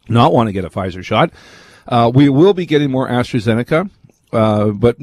not 0.10 0.34
want 0.34 0.48
to 0.48 0.54
get 0.54 0.66
a 0.66 0.70
Pfizer 0.70 1.04
shot. 1.04 1.32
Uh, 1.88 2.12
we 2.14 2.30
will 2.30 2.54
be 2.54 2.66
getting 2.66 2.92
more 2.92 3.08
AstraZeneca, 3.08 3.90
uh, 4.34 4.68
but 4.70 4.98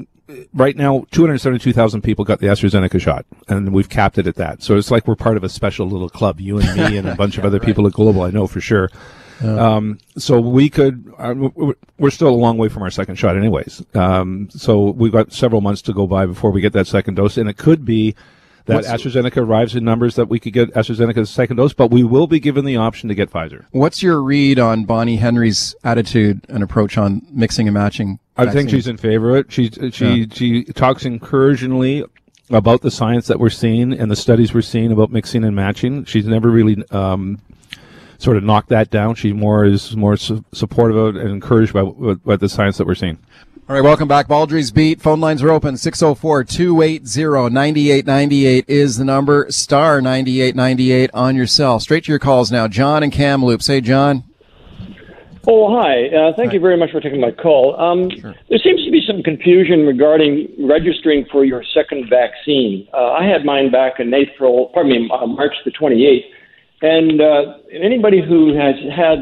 right 0.54 0.76
now, 0.76 1.04
272,000 1.10 2.02
people 2.02 2.24
got 2.24 2.40
the 2.40 2.46
AstraZeneca 2.46 3.00
shot, 3.00 3.24
and 3.48 3.72
we've 3.72 3.88
capped 3.88 4.18
it 4.18 4.26
at 4.26 4.36
that. 4.36 4.62
So 4.62 4.76
it's 4.76 4.90
like 4.90 5.06
we're 5.06 5.16
part 5.16 5.36
of 5.36 5.44
a 5.44 5.48
special 5.48 5.86
little 5.86 6.08
club, 6.08 6.40
you 6.40 6.58
and 6.58 6.76
me 6.76 6.96
and 6.96 7.08
a 7.08 7.14
bunch 7.14 7.38
of 7.38 7.44
other 7.48 7.60
people 7.60 7.86
at 7.86 7.92
Global, 7.92 8.22
I 8.22 8.30
know 8.30 8.46
for 8.46 8.60
sure. 8.60 8.88
Um, 9.42 9.98
so 10.16 10.40
we 10.40 10.70
could, 10.70 11.12
uh, 11.18 11.28
w- 11.28 11.50
w- 11.50 11.74
we're 11.98 12.10
still 12.10 12.28
a 12.28 12.30
long 12.30 12.58
way 12.58 12.68
from 12.68 12.84
our 12.84 12.90
second 12.90 13.16
shot 13.16 13.36
anyways. 13.36 13.84
Um, 13.92 14.48
so 14.50 14.90
we've 14.90 15.10
got 15.10 15.32
several 15.32 15.60
months 15.60 15.82
to 15.82 15.92
go 15.92 16.06
by 16.06 16.26
before 16.26 16.52
we 16.52 16.60
get 16.60 16.72
that 16.74 16.86
second 16.86 17.14
dose, 17.16 17.36
and 17.36 17.48
it 17.48 17.56
could 17.56 17.84
be 17.84 18.14
that 18.66 18.74
What's- 18.84 18.88
AstraZeneca 18.88 19.38
arrives 19.38 19.74
in 19.74 19.84
numbers 19.84 20.14
that 20.16 20.28
we 20.28 20.38
could 20.38 20.52
get 20.52 20.72
AstraZeneca's 20.74 21.30
second 21.30 21.56
dose, 21.56 21.72
but 21.72 21.90
we 21.90 22.02
will 22.04 22.26
be 22.26 22.38
given 22.40 22.64
the 22.64 22.76
option 22.76 23.08
to 23.08 23.14
get 23.14 23.30
Pfizer. 23.30 23.64
What's 23.72 24.02
your 24.02 24.22
read 24.22 24.58
on 24.58 24.84
Bonnie 24.84 25.16
Henry's 25.16 25.74
attitude 25.84 26.40
and 26.48 26.62
approach 26.62 26.96
on 26.96 27.22
mixing 27.30 27.66
and 27.68 27.74
matching? 27.74 28.18
I 28.36 28.46
think 28.50 28.70
she's 28.70 28.86
in 28.88 28.96
favor 28.96 29.30
of 29.30 29.36
it. 29.46 29.52
She 29.52 29.70
she 29.90 30.06
Yeah. 30.20 30.26
she 30.32 30.64
talks 30.64 31.04
encouragingly 31.04 32.04
about 32.50 32.82
the 32.82 32.90
science 32.90 33.26
that 33.28 33.38
we're 33.40 33.50
seeing 33.50 33.92
and 33.92 34.10
the 34.10 34.16
studies 34.16 34.52
we're 34.54 34.60
seeing 34.62 34.92
about 34.92 35.10
mixing 35.10 35.44
and 35.44 35.54
matching. 35.56 36.04
She's 36.04 36.26
never 36.26 36.50
really 36.50 36.82
um, 36.90 37.40
sort 38.18 38.36
of 38.36 38.44
knocked 38.44 38.68
that 38.70 38.90
down. 38.90 39.14
She 39.16 39.32
more 39.32 39.64
is 39.64 39.96
more 39.96 40.16
su- 40.16 40.44
supportive 40.52 40.96
of 40.96 41.16
and 41.16 41.30
encouraged 41.30 41.72
by, 41.72 41.82
by, 41.82 42.14
by 42.14 42.36
the 42.36 42.48
science 42.48 42.76
that 42.78 42.86
we're 42.86 42.94
seeing. 42.94 43.18
All 43.68 43.76
right, 43.76 43.84
welcome 43.84 44.08
back. 44.08 44.26
Baldrey's 44.26 44.72
Beat. 44.72 45.00
Phone 45.00 45.20
lines 45.20 45.40
are 45.42 45.50
open. 45.50 45.76
604-280-9898 45.76 48.64
is 48.66 48.98
the 48.98 49.04
number. 49.04 49.46
Star 49.50 50.02
9898 50.02 51.10
on 51.14 51.36
your 51.36 51.46
cell. 51.46 51.78
Straight 51.78 52.04
to 52.04 52.12
your 52.12 52.18
calls 52.18 52.50
now. 52.50 52.66
John 52.66 53.04
and 53.04 53.12
Kamloops. 53.12 53.68
Hey, 53.68 53.80
John. 53.80 54.24
Oh, 55.46 55.80
hi. 55.80 56.08
Uh, 56.08 56.32
thank 56.36 56.48
Hi. 56.50 56.54
you 56.54 56.60
very 56.60 56.76
much 56.76 56.90
for 56.90 57.00
taking 57.00 57.20
my 57.20 57.30
call. 57.30 57.80
Um, 57.80 58.08
There 58.08 58.58
seems 58.62 58.84
to 58.84 58.90
be 58.90 59.00
some 59.06 59.22
confusion 59.22 59.86
regarding 59.86 60.48
registering 60.68 61.24
for 61.30 61.44
your 61.44 61.62
second 61.72 62.10
vaccine. 62.10 62.88
Uh, 62.92 63.12
I 63.12 63.24
had 63.24 63.44
mine 63.44 63.70
back 63.70 64.00
in 64.00 64.12
April, 64.12 64.70
pardon 64.74 64.90
me, 64.92 65.08
uh, 65.12 65.24
March 65.26 65.54
the 65.64 65.70
28th, 65.70 66.24
and 66.82 67.20
uh, 67.20 67.54
anybody 67.72 68.20
who 68.20 68.54
has 68.56 68.74
had 68.94 69.18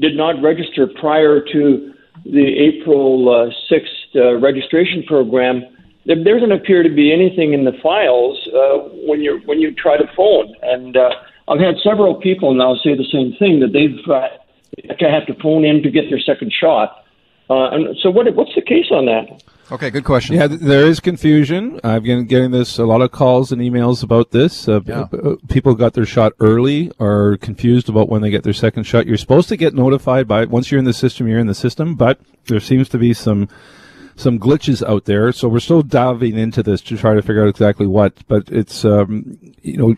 did 0.00 0.16
not 0.16 0.42
register 0.42 0.88
prior 1.00 1.40
to 1.52 1.92
the 2.32 2.46
April 2.58 3.28
uh, 3.28 3.50
6th 3.72 4.16
uh, 4.16 4.36
registration 4.38 5.02
program, 5.04 5.62
there 6.04 6.22
there 6.22 6.34
doesn't 6.34 6.52
appear 6.52 6.82
to 6.82 6.90
be 6.90 7.12
anything 7.12 7.52
in 7.52 7.64
the 7.64 7.72
files 7.82 8.38
uh, 8.48 8.88
when 9.06 9.20
you 9.20 9.40
when 9.44 9.60
you 9.60 9.74
try 9.74 9.96
to 9.96 10.06
phone. 10.16 10.54
And 10.62 10.96
uh, 10.96 11.10
I've 11.48 11.60
had 11.60 11.76
several 11.82 12.14
people 12.14 12.54
now 12.54 12.74
say 12.76 12.94
the 12.94 13.08
same 13.12 13.34
thing 13.38 13.60
that 13.60 13.72
they've 13.72 13.98
uh, 14.10 14.28
have 15.00 15.26
to 15.26 15.34
phone 15.42 15.64
in 15.64 15.82
to 15.82 15.90
get 15.90 16.10
their 16.10 16.20
second 16.20 16.52
shot. 16.52 17.04
Uh, 17.48 17.68
and 17.70 17.96
so, 18.02 18.10
what 18.10 18.32
what's 18.34 18.54
the 18.54 18.62
case 18.62 18.86
on 18.90 19.06
that? 19.06 19.42
Okay, 19.70 19.90
good 19.90 20.04
question. 20.04 20.36
Yeah, 20.36 20.46
there 20.46 20.86
is 20.86 21.00
confusion. 21.00 21.80
I've 21.82 22.04
been 22.04 22.26
getting 22.26 22.52
this 22.52 22.78
a 22.78 22.84
lot 22.86 23.02
of 23.02 23.10
calls 23.10 23.50
and 23.50 23.60
emails 23.60 24.04
about 24.04 24.30
this. 24.30 24.68
Uh, 24.68 24.80
Yeah. 24.86 25.06
uh, 25.12 25.34
people 25.48 25.74
got 25.74 25.94
their 25.94 26.06
shot 26.06 26.34
early 26.38 26.92
or 27.00 27.36
confused 27.38 27.88
about 27.88 28.08
when 28.08 28.22
they 28.22 28.30
get 28.30 28.44
their 28.44 28.52
second 28.52 28.84
shot. 28.84 29.06
You're 29.08 29.16
supposed 29.16 29.48
to 29.48 29.56
get 29.56 29.74
notified 29.74 30.28
by 30.28 30.44
once 30.44 30.70
you're 30.70 30.78
in 30.78 30.84
the 30.84 30.92
system. 30.92 31.26
You're 31.26 31.40
in 31.40 31.48
the 31.48 31.54
system, 31.54 31.96
but 31.96 32.20
there 32.46 32.60
seems 32.60 32.88
to 32.90 32.98
be 32.98 33.12
some 33.12 33.48
some 34.14 34.38
glitches 34.38 34.88
out 34.88 35.04
there. 35.04 35.32
So 35.32 35.48
we're 35.48 35.58
still 35.60 35.82
diving 35.82 36.38
into 36.38 36.62
this 36.62 36.80
to 36.82 36.96
try 36.96 37.14
to 37.14 37.22
figure 37.22 37.42
out 37.42 37.48
exactly 37.48 37.86
what. 37.88 38.14
But 38.28 38.48
it's 38.50 38.84
um, 38.84 39.36
you 39.62 39.76
know 39.78 39.96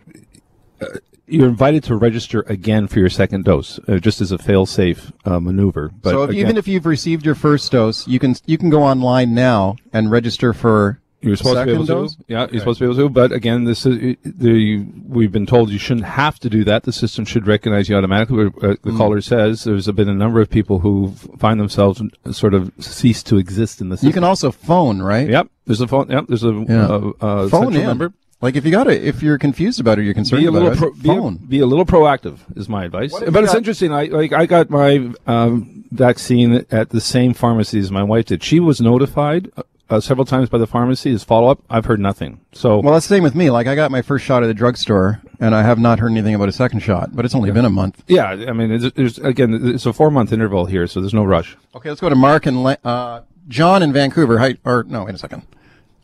you're 1.28 1.48
invited 1.48 1.84
to 1.84 1.96
register 1.96 2.40
again 2.48 2.86
for 2.88 2.98
your 2.98 3.10
second 3.10 3.44
dose, 3.44 3.78
uh, 3.88 3.98
just 3.98 4.20
as 4.20 4.32
a 4.32 4.38
fail-safe 4.38 5.12
uh, 5.24 5.38
maneuver. 5.40 5.90
But 6.02 6.10
so 6.10 6.22
if, 6.24 6.30
again, 6.30 6.40
even 6.40 6.56
if 6.56 6.66
you've 6.68 6.86
received 6.86 7.24
your 7.26 7.34
first 7.34 7.70
dose, 7.72 8.06
you 8.08 8.18
can 8.18 8.34
you 8.46 8.58
can 8.58 8.70
go 8.70 8.82
online 8.82 9.34
now 9.34 9.76
and 9.92 10.10
register 10.10 10.52
for 10.52 11.00
You're 11.20 11.36
supposed 11.36 11.56
to 11.58 11.64
be 11.64 11.72
able 11.72 11.84
second 11.86 12.00
dose? 12.02 12.16
to. 12.16 12.24
Yeah, 12.28 12.46
you're 12.50 12.60
supposed 12.60 12.78
to 12.78 12.84
be 12.86 12.92
able 12.92 13.02
to. 13.02 13.08
But 13.08 13.32
again, 13.32 13.64
this 13.64 13.84
is 13.86 14.16
the 14.24 14.84
we've 15.06 15.32
been 15.32 15.46
told 15.46 15.70
you 15.70 15.78
shouldn't 15.78 16.06
have 16.06 16.38
to 16.40 16.48
do 16.48 16.64
that. 16.64 16.84
The 16.84 16.92
system 16.92 17.24
should 17.24 17.46
recognize 17.46 17.88
you 17.88 17.96
automatically. 17.96 18.46
Uh, 18.62 18.74
the 18.82 18.90
Hmm. 18.92 18.96
caller 18.96 19.20
says 19.20 19.64
there's 19.64 19.90
been 19.90 20.08
a 20.08 20.14
number 20.14 20.40
of 20.40 20.48
people 20.48 20.78
who 20.80 21.12
find 21.38 21.58
themselves 21.60 22.00
sort 22.30 22.54
of 22.54 22.72
cease 22.78 23.22
to 23.24 23.36
exist 23.36 23.80
in 23.80 23.88
the 23.88 23.96
system. 23.96 24.06
You 24.08 24.12
can 24.14 24.24
also 24.24 24.50
phone, 24.52 25.02
right? 25.02 25.28
Yep. 25.28 25.48
There's 25.66 25.80
a 25.80 25.88
phone. 25.88 26.08
Yep. 26.08 26.24
There's 26.28 26.44
a 26.44 26.52
Yeah. 26.68 26.86
uh, 26.86 27.10
uh, 27.20 27.48
phone 27.48 27.72
number. 27.74 28.12
Like 28.40 28.54
if 28.54 28.64
you 28.64 28.70
got 28.70 28.86
it, 28.86 29.02
if 29.04 29.20
you're 29.22 29.38
confused 29.38 29.80
about 29.80 29.98
it, 29.98 30.04
you're 30.04 30.14
concerned 30.14 30.40
Be 30.42 30.46
a 30.46 30.50
little 30.50 30.68
about 30.68 30.78
pro- 30.78 30.88
it, 30.90 31.02
be, 31.02 31.10
a, 31.10 31.14
phone. 31.14 31.36
be 31.36 31.58
a 31.60 31.66
little 31.66 31.84
proactive 31.86 32.38
is 32.56 32.68
my 32.68 32.84
advice. 32.84 33.10
But 33.12 33.22
you 33.32 33.38
it's 33.38 33.52
got- 33.52 33.56
interesting. 33.56 33.92
I 33.92 34.04
like 34.04 34.32
I 34.32 34.46
got 34.46 34.70
my 34.70 35.12
um, 35.26 35.84
vaccine 35.90 36.64
at 36.70 36.90
the 36.90 37.00
same 37.00 37.34
pharmacy 37.34 37.80
as 37.80 37.90
my 37.90 38.02
wife 38.04 38.26
did. 38.26 38.44
She 38.44 38.60
was 38.60 38.80
notified 38.80 39.50
uh, 39.90 39.98
several 39.98 40.24
times 40.24 40.48
by 40.50 40.58
the 40.58 40.68
pharmacy 40.68 41.10
as 41.12 41.24
follow 41.24 41.48
up. 41.50 41.62
I've 41.68 41.86
heard 41.86 41.98
nothing. 41.98 42.40
So 42.52 42.78
Well, 42.78 42.92
that's 42.94 43.08
the 43.08 43.16
same 43.16 43.24
with 43.24 43.34
me. 43.34 43.50
Like 43.50 43.66
I 43.66 43.74
got 43.74 43.90
my 43.90 44.02
first 44.02 44.24
shot 44.24 44.44
at 44.44 44.46
the 44.46 44.54
drugstore, 44.54 45.20
and 45.40 45.52
I 45.52 45.62
have 45.62 45.80
not 45.80 45.98
heard 45.98 46.12
anything 46.12 46.36
about 46.36 46.48
a 46.48 46.52
second 46.52 46.78
shot. 46.80 47.16
But 47.16 47.24
it's 47.24 47.34
only 47.34 47.50
been 47.50 47.64
a 47.64 47.70
month. 47.70 48.04
Yeah, 48.06 48.28
I 48.28 48.52
mean, 48.52 48.70
it's, 48.70 48.94
there's 48.94 49.18
again, 49.18 49.52
it's 49.74 49.84
a 49.84 49.92
four 49.92 50.12
month 50.12 50.32
interval 50.32 50.66
here, 50.66 50.86
so 50.86 51.00
there's 51.00 51.14
no 51.14 51.24
rush. 51.24 51.56
Okay, 51.74 51.88
let's 51.88 52.00
go 52.00 52.08
to 52.08 52.14
Mark 52.14 52.46
and 52.46 52.62
La- 52.62 52.76
uh, 52.84 53.22
John 53.48 53.82
in 53.82 53.92
Vancouver. 53.92 54.38
Hi, 54.38 54.58
or 54.64 54.84
no, 54.84 55.02
wait 55.04 55.16
a 55.16 55.18
second. 55.18 55.42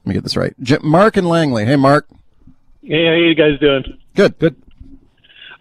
Let 0.04 0.06
me 0.08 0.14
get 0.14 0.24
this 0.24 0.36
right. 0.36 0.52
J- 0.60 0.78
Mark 0.82 1.16
and 1.16 1.28
Langley. 1.28 1.64
Hey, 1.64 1.76
Mark. 1.76 2.08
Hey, 2.86 3.06
how 3.06 3.12
you 3.14 3.34
guys 3.34 3.58
doing? 3.60 3.98
Good. 4.14 4.38
Good. 4.38 4.56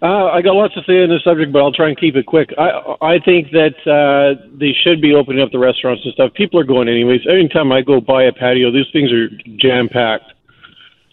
Uh, 0.01 0.25
I 0.25 0.42
got 0.42 0.56
lots 0.56 0.74
to 0.74 0.84
say 0.84 1.01
on 1.03 1.10
this 1.10 1.24
subject, 1.24 1.53
but 1.53 1.60
I'll 1.63 1.72
try 1.72 1.88
and 1.88 1.98
keep 1.98 2.18
it 2.18 2.25
quick. 2.25 2.53
I 2.58 2.96
I 3.01 3.20
think 3.20 3.51
that 3.51 3.75
uh, 3.88 4.44
they 4.53 4.74
should 4.84 5.00
be 5.01 5.13
opening 5.13 5.42
up 5.42 5.51
the 5.51 5.60
restaurants 5.60 6.03
and 6.03 6.13
stuff. 6.13 6.34
People 6.34 6.60
are 6.60 6.65
going 6.65 6.89
anyways. 6.89 7.22
Anytime 7.25 7.72
I 7.72 7.82
go 7.82 8.01
by 8.01 8.24
a 8.24 8.34
patio, 8.34 8.72
these 8.72 8.88
things 8.92 9.13
are 9.13 9.30
jam 9.56 9.88
packed. 9.88 10.34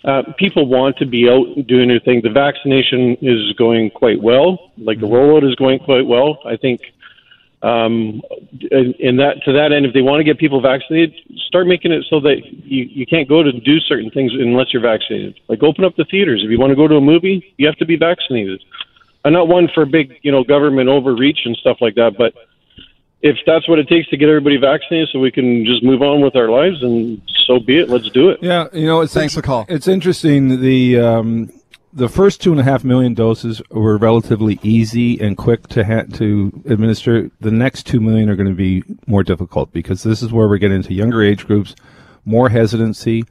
Uh, 0.03 0.23
people 0.37 0.67
want 0.67 0.97
to 0.97 1.07
be 1.07 1.29
out 1.29 1.47
doing 1.69 1.89
their 1.89 2.01
thing. 2.01 2.23
The 2.23 2.31
vaccination 2.31 3.17
is 3.23 3.53
going 3.53 3.91
quite 3.91 4.21
well. 4.21 4.73
Like 4.79 4.99
the 4.99 5.07
rollout 5.07 5.49
is 5.49 5.55
going 5.55 5.79
quite 5.79 6.07
well. 6.07 6.41
I 6.45 6.57
think. 6.57 6.81
Um, 7.63 8.23
and, 8.71 8.95
and 8.97 9.19
that 9.19 9.43
to 9.45 9.53
that 9.53 9.71
end, 9.73 9.85
if 9.85 9.93
they 9.93 10.01
want 10.01 10.21
to 10.21 10.25
get 10.25 10.39
people 10.39 10.63
vaccinated, 10.63 11.15
start 11.47 11.67
making 11.67 11.93
it 11.93 12.05
so 12.09 12.19
that 12.21 12.41
you, 12.45 12.85
you 12.85 13.07
can't 13.07 13.29
go 13.29 13.43
to 13.43 13.53
do 13.53 13.81
certain 13.81 14.11
things 14.11 14.33
unless 14.33 14.73
you're 14.73 14.83
vaccinated. 14.83 15.39
Like 15.49 15.63
open 15.63 15.85
up 15.85 15.95
the 15.97 16.07
theaters. 16.11 16.41
If 16.43 16.51
you 16.51 16.59
want 16.59 16.71
to 16.71 16.77
go 16.77 16.89
to 16.89 16.97
a 16.97 17.01
movie, 17.01 17.55
you 17.59 17.67
have 17.67 17.77
to 17.77 17.87
be 17.87 17.97
vaccinated. 17.97 18.63
I'm 19.25 19.35
not 19.35 19.49
one 19.49 19.69
for 19.75 19.85
big, 19.85 20.15
you 20.23 20.33
know, 20.33 20.43
government 20.43 20.89
overreach 20.89 21.41
and 21.45 21.55
stuff 21.57 21.77
like 21.83 21.97
that, 21.97 22.13
but 22.17 22.33
if 23.23 23.37
that's 23.47 23.69
what 23.69 23.79
it 23.79 23.89
takes 23.89 24.09
to 24.09 24.17
get 24.17 24.29
everybody 24.29 24.57
vaccinated 24.57 25.11
so 25.13 25.19
we 25.19 25.31
can 25.31 25.65
just 25.67 25.83
move 25.83 26.01
on 26.03 26.23
with 26.23 26.37
our 26.37 26.49
lives, 26.49 26.83
and 26.83 27.21
so 27.47 27.59
be 27.59 27.79
it. 27.79 27.89
Let's 27.89 28.09
do 28.11 28.31
it. 28.31 28.39
Yeah, 28.41 28.69
you 28.73 28.87
know, 28.87 29.03
it's 29.03 29.13
Thanks 29.13 29.35
for 29.35 29.43
the 29.43 29.47
call. 29.47 29.67
It's 29.69 29.89
interesting. 29.89 30.61
The 30.61 30.99
um, 30.99 31.53
the 31.93 32.09
first 32.09 32.41
two 32.41 32.53
and 32.53 32.61
a 32.61 32.65
half 32.65 32.85
million 32.85 33.15
doses 33.15 33.61
were 33.71 33.97
relatively 33.97 34.59
easy 34.63 35.21
and 35.21 35.37
quick 35.37 35.67
to 35.69 35.85
ha- 35.85 36.05
to 36.15 36.63
administer. 36.67 37.31
The 37.41 37.51
next 37.51 37.87
two 37.87 38.01
million 38.01 38.29
are 38.29 38.37
going 38.37 38.49
to 38.49 38.55
be 38.55 38.85
more 39.07 39.25
difficult 39.25 39.73
because 39.73 40.03
this 40.03 40.23
is 40.23 40.33
where 40.33 40.49
we're 40.49 40.59
getting 40.59 40.77
into 40.77 40.95
younger 40.95 41.23
age 41.23 41.47
groups, 41.47 41.75
more 42.25 42.49
hesitancy. 42.49 43.25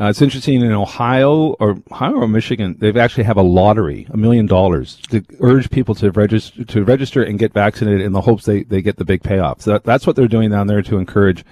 Uh, 0.00 0.06
it's 0.06 0.22
interesting 0.22 0.62
in 0.62 0.72
Ohio 0.72 1.52
or 1.60 1.78
Ohio 1.92 2.14
or 2.14 2.26
Michigan, 2.26 2.76
they 2.80 2.98
actually 2.98 3.24
have 3.24 3.36
a 3.36 3.42
lottery, 3.42 4.06
a 4.10 4.16
million 4.16 4.46
dollars, 4.46 4.96
to 5.10 5.22
urge 5.40 5.70
people 5.70 5.94
to 5.94 6.10
register 6.10 6.64
to 6.64 6.82
register 6.82 7.22
and 7.22 7.38
get 7.38 7.52
vaccinated 7.52 8.00
in 8.00 8.12
the 8.12 8.22
hopes 8.22 8.46
they, 8.46 8.62
they 8.64 8.80
get 8.80 8.96
the 8.96 9.04
big 9.04 9.22
payoff. 9.22 9.60
So 9.60 9.72
that, 9.72 9.84
that's 9.84 10.06
what 10.06 10.16
they're 10.16 10.26
doing 10.26 10.50
down 10.50 10.66
there 10.66 10.82
to 10.82 10.96
encourage 10.96 11.44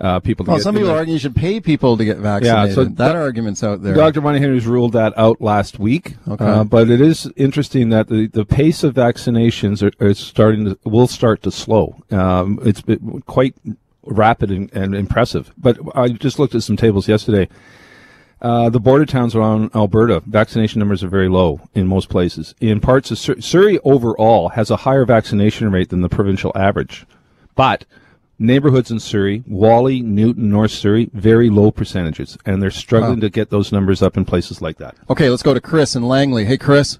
uh, 0.00 0.20
people 0.20 0.44
to 0.44 0.50
Well, 0.50 0.58
get. 0.58 0.62
some 0.64 0.74
people 0.74 0.90
argue 0.90 1.12
you 1.14 1.18
should 1.20 1.36
pay 1.36 1.60
people 1.60 1.96
to 1.96 2.04
get 2.04 2.18
vaccinated. 2.18 2.68
Yeah, 2.70 2.74
so 2.74 2.84
that 2.84 2.96
doc- 2.96 3.14
argument's 3.16 3.62
out 3.62 3.82
there. 3.82 3.94
Dr. 3.94 4.20
Moynihan's 4.20 4.66
ruled 4.66 4.92
that 4.92 5.12
out 5.16 5.40
last 5.40 5.78
week. 5.78 6.16
Okay. 6.28 6.44
Uh, 6.44 6.64
but 6.64 6.90
it 6.90 7.00
is 7.00 7.30
interesting 7.36 7.90
that 7.90 8.08
the, 8.08 8.26
the 8.26 8.44
pace 8.44 8.82
of 8.82 8.94
vaccinations 8.94 9.82
are, 9.82 10.04
are 10.04 10.14
starting 10.14 10.64
to, 10.64 10.78
will 10.84 11.06
start 11.06 11.42
to 11.42 11.50
slow. 11.50 11.96
Um, 12.10 12.58
it's 12.64 12.82
been 12.82 13.22
quite 13.26 13.54
rapid 14.04 14.50
and, 14.50 14.70
and 14.72 14.94
impressive. 14.94 15.52
But 15.56 15.78
I 15.94 16.08
just 16.08 16.38
looked 16.38 16.54
at 16.54 16.62
some 16.62 16.76
tables 16.76 17.08
yesterday. 17.08 17.48
Uh, 18.42 18.68
the 18.68 18.80
border 18.80 19.06
towns 19.06 19.34
around 19.34 19.70
Alberta, 19.74 20.20
vaccination 20.26 20.78
numbers 20.78 21.02
are 21.02 21.08
very 21.08 21.28
low 21.30 21.60
in 21.74 21.86
most 21.86 22.10
places. 22.10 22.54
In 22.60 22.78
parts 22.78 23.10
of 23.10 23.18
Sur- 23.18 23.40
Surrey 23.40 23.78
overall 23.84 24.50
has 24.50 24.70
a 24.70 24.76
higher 24.76 25.06
vaccination 25.06 25.70
rate 25.72 25.88
than 25.88 26.02
the 26.02 26.10
provincial 26.10 26.52
average. 26.54 27.06
But 27.54 27.86
neighborhoods 28.38 28.90
in 28.90 29.00
Surrey, 29.00 29.44
Whalley, 29.46 30.00
Newton, 30.02 30.50
North 30.50 30.72
Surrey, 30.72 31.10
very 31.12 31.50
low 31.50 31.70
percentages. 31.70 32.36
And 32.44 32.62
they're 32.62 32.70
struggling 32.70 33.20
to 33.20 33.30
get 33.30 33.50
those 33.50 33.72
numbers 33.72 34.02
up 34.02 34.16
in 34.16 34.24
places 34.24 34.60
like 34.60 34.78
that. 34.78 34.96
Okay, 35.10 35.30
let's 35.30 35.42
go 35.42 35.54
to 35.54 35.60
Chris 35.60 35.94
in 35.94 36.02
Langley. 36.02 36.44
Hey, 36.44 36.58
Chris. 36.58 36.98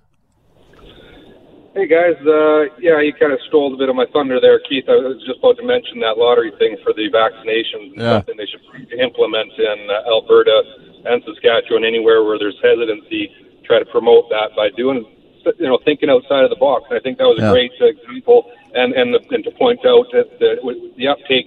Hey 1.75 1.88
guys, 1.91 2.14
uh, 2.23 2.71
yeah, 2.79 3.03
you 3.03 3.12
kind 3.19 3.33
of 3.33 3.41
stole 3.49 3.75
a 3.75 3.76
bit 3.76 3.88
of 3.88 3.97
my 3.97 4.07
thunder 4.12 4.38
there, 4.41 4.61
Keith. 4.71 4.85
I 4.87 4.95
was 4.95 5.19
just 5.26 5.43
about 5.43 5.59
to 5.59 5.67
mention 5.67 5.99
that 6.07 6.14
lottery 6.14 6.55
thing 6.55 6.79
for 6.87 6.95
the 6.95 7.11
vaccinations. 7.11 7.99
Yeah. 7.99 8.23
Something 8.23 8.38
they 8.38 8.47
should 8.47 8.62
implement 8.95 9.50
in 9.59 9.91
uh, 9.91 10.07
Alberta 10.07 10.55
and 11.05 11.19
Saskatchewan, 11.26 11.83
anywhere 11.85 12.23
where 12.23 12.38
there's 12.38 12.55
hesitancy, 12.62 13.26
try 13.67 13.81
to 13.81 13.85
promote 13.91 14.31
that 14.31 14.55
by 14.55 14.71
doing, 14.79 15.03
you 15.59 15.67
know, 15.67 15.81
thinking 15.85 16.09
outside 16.11 16.45
of 16.45 16.50
the 16.50 16.62
box. 16.62 16.87
And 16.91 16.97
I 16.97 17.03
think 17.03 17.19
that 17.19 17.26
was 17.26 17.43
a 17.43 17.50
great 17.50 17.73
example, 17.75 18.53
and 18.75 18.93
and, 18.93 19.14
the, 19.14 19.21
and 19.31 19.45
to 19.45 19.50
point 19.52 19.81
out 19.87 20.07
that 20.12 20.38
the, 20.38 20.93
the 20.97 21.09
uptake 21.09 21.47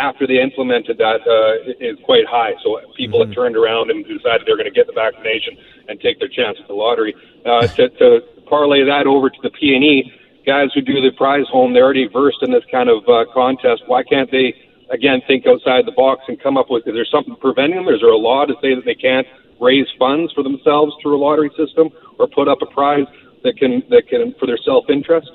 after 0.00 0.26
they 0.26 0.40
implemented 0.40 0.96
that 0.98 1.20
uh, 1.28 1.70
is 1.78 1.98
quite 2.04 2.24
high. 2.26 2.54
So 2.64 2.80
people 2.96 3.24
have 3.24 3.34
turned 3.34 3.54
around 3.54 3.90
and 3.90 4.04
decided 4.04 4.46
they're 4.46 4.56
going 4.56 4.70
to 4.70 4.74
get 4.74 4.86
the 4.86 4.96
vaccination 4.96 5.56
and 5.88 6.00
take 6.00 6.18
their 6.18 6.28
chance 6.28 6.56
at 6.60 6.66
the 6.66 6.74
lottery. 6.74 7.14
Uh, 7.44 7.66
to, 7.76 7.88
to 8.00 8.20
parlay 8.48 8.82
that 8.84 9.06
over 9.06 9.28
to 9.28 9.40
the 9.42 9.50
PNE, 9.50 10.10
guys 10.46 10.72
who 10.74 10.80
do 10.80 11.00
the 11.00 11.12
prize 11.16 11.46
home, 11.52 11.74
they're 11.74 11.84
already 11.84 12.08
versed 12.08 12.42
in 12.42 12.50
this 12.50 12.64
kind 12.72 12.88
of 12.88 13.06
uh, 13.08 13.24
contest. 13.32 13.82
Why 13.86 14.02
can't 14.02 14.30
they, 14.30 14.54
again, 14.90 15.20
think 15.28 15.46
outside 15.46 15.84
the 15.84 15.92
box 15.92 16.24
and 16.28 16.40
come 16.40 16.56
up 16.56 16.70
with, 16.70 16.86
is 16.88 16.94
there 16.94 17.04
something 17.04 17.36
preventing 17.36 17.84
them? 17.84 17.92
Is 17.92 18.00
there 18.00 18.10
a 18.10 18.16
law 18.16 18.46
to 18.46 18.54
say 18.62 18.74
that 18.74 18.84
they 18.84 18.96
can't 18.96 19.26
raise 19.60 19.86
funds 19.98 20.32
for 20.32 20.42
themselves 20.42 20.96
through 21.02 21.16
a 21.16 21.20
lottery 21.20 21.50
system 21.58 21.90
or 22.18 22.26
put 22.26 22.48
up 22.48 22.62
a 22.62 22.66
prize 22.66 23.06
that 23.44 23.58
can, 23.58 23.82
that 23.90 24.08
can 24.08 24.34
for 24.40 24.46
their 24.46 24.58
self-interest? 24.64 25.28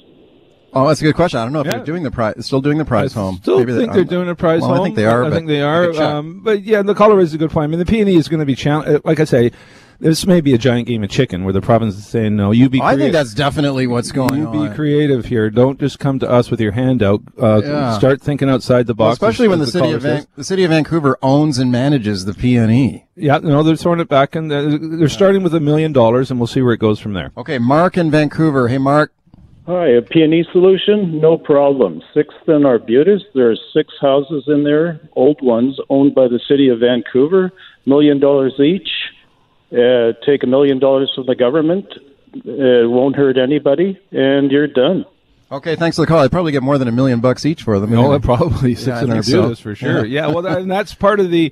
Oh, 0.75 0.88
that's 0.88 1.00
a 1.01 1.05
good 1.05 1.15
question. 1.15 1.39
I 1.39 1.44
don't 1.44 1.53
know 1.53 1.62
if 1.62 1.65
Yeah. 1.67 1.77
they're 1.77 1.86
doing 1.86 2.03
the 2.03 2.12
prize, 2.12 2.46
still 2.46 2.62
doing 2.62 2.77
the 2.77 2.86
prize 2.86 3.13
home. 3.13 3.38
Still 3.41 3.60
Maybe 3.60 3.74
think 3.74 3.91
they, 3.94 3.96
they're 4.00 4.03
doing 4.03 4.27
a 4.29 4.36
prize 4.36 4.62
well, 4.62 4.72
home. 4.72 4.82
I 4.82 4.84
think 4.84 4.96
they 4.98 5.05
are. 5.05 5.24
I 5.24 5.29
think 5.32 5.48
they 5.48 5.62
are. 5.62 5.91
Um, 6.01 6.41
but 6.44 6.63
yeah, 6.63 6.82
the 6.82 6.94
caller 6.94 7.20
is 7.22 7.34
a 7.34 7.38
good 7.38 7.50
point. 7.51 7.63
I 7.63 7.67
mean, 7.67 7.79
the 7.79 7.86
PNE 7.86 8.17
is 8.17 8.27
going 8.27 8.41
to 8.41 8.46
be 8.46 8.55
challenged. 8.55 9.05
Like 9.05 9.20
I 9.22 9.24
say, 9.24 9.51
this 10.01 10.27
may 10.27 10.41
be 10.41 10.53
a 10.53 10.58
giant 10.58 10.89
game 10.89 11.01
of 11.05 11.10
chicken 11.10 11.46
where 11.46 11.53
the 11.53 11.62
province 11.62 11.96
is 11.96 12.05
saying, 12.05 12.36
no, 12.36 12.51
you 12.51 12.67
be 12.67 12.82
I 12.82 12.98
think 12.98 13.13
that's 13.13 13.34
definitely 13.34 13.88
what's 13.88 14.12
going 14.12 14.36
you 14.36 14.48
on. 14.48 14.67
be 14.70 14.75
creative 14.75 15.24
here. 15.27 15.50
Don't 15.50 15.79
just 15.79 16.00
come 16.00 16.20
to 16.20 16.29
us 16.29 16.51
with 16.51 16.60
your 16.60 16.74
hand 16.74 17.01
out. 17.01 17.22
Uh, 17.41 17.62
Yeah. 17.63 17.98
Start 17.98 18.22
thinking 18.22 18.50
outside 18.50 18.88
the 18.88 18.94
Well, 18.94 19.08
box. 19.12 19.13
especially 19.15 19.48
when 19.48 19.60
the 19.60 19.63
as 19.67 19.72
city 19.72 19.91
of 19.94 20.01
Van- 20.01 20.25
the 20.36 20.44
city 20.44 20.65
of 20.65 20.72
Vancouver 20.72 21.17
owns 21.24 21.58
and 21.58 21.72
manages 21.72 22.25
the 22.25 22.34
PNE. 22.34 23.03
Yeah, 23.15 23.38
no, 23.41 23.63
they're 23.63 23.77
throwing 23.77 24.01
it 24.01 24.10
back, 24.10 24.36
and 24.36 24.51
uh, 24.51 24.77
they're 24.82 25.08
starting 25.08 25.41
with 25.44 25.55
a 25.55 25.62
million 25.62 25.94
dollars, 25.94 26.29
and 26.29 26.38
we'll 26.38 26.48
see 26.48 26.62
where 26.62 26.74
it 26.74 26.79
goes 26.82 27.00
from 27.00 27.13
there. 27.13 27.32
Okay, 27.38 27.58
Mark 27.60 27.98
in 27.98 28.12
Vancouver. 28.12 28.67
Hey, 28.67 28.77
Mark. 28.77 29.13
Hi, 29.67 29.88
a 29.88 30.01
PNE 30.01 30.51
solution, 30.51 31.19
no 31.19 31.39
problem. 31.39 32.03
Sixth 32.13 32.38
and 32.48 32.67
Arbutus, 32.67 33.24
there 33.34 33.50
are 33.50 33.55
six 33.74 33.91
houses 34.00 34.43
in 34.48 34.63
there, 34.63 35.00
old 35.15 35.41
ones, 35.41 35.79
owned 35.89 36.13
by 36.13 36.27
the 36.27 36.39
city 36.48 36.69
of 36.69 36.81
Vancouver, 36.81 37.51
million 37.88 38.19
dollars 38.19 38.53
each. 38.60 38.89
Uh, 39.72 40.13
take 40.24 40.43
a 40.43 40.48
million 40.48 40.77
dollars 40.77 41.12
from 41.15 41.25
the 41.25 41.36
government, 41.36 41.88
it 42.43 42.89
won't 42.89 43.15
hurt 43.15 43.38
anybody, 43.38 44.00
and 44.12 44.51
you're 44.51 44.67
done. 44.67 45.03
Okay, 45.51 45.75
thanks 45.75 45.95
for 45.95 46.03
the 46.03 46.07
call. 46.07 46.19
I'd 46.19 46.31
probably 46.31 46.51
get 46.51 46.62
more 46.62 46.77
than 46.77 46.88
a 46.88 46.91
million 46.91 47.19
bucks 47.19 47.45
each 47.45 47.63
for 47.63 47.79
them. 47.79 47.89
No, 47.91 48.19
probably 48.19 48.75
six 48.75 48.88
Yeah, 48.88 48.98
I 48.98 49.01
and 49.01 49.12
think 49.12 49.24
so. 49.24 49.55
For 49.55 49.74
sure. 49.74 50.05
Yeah. 50.05 50.27
Yeah, 50.27 50.34
well, 50.34 50.43
that, 50.43 50.60
and 50.60 50.69
that's 50.72 50.93
part 50.93 51.19
of 51.19 51.31
the 51.31 51.51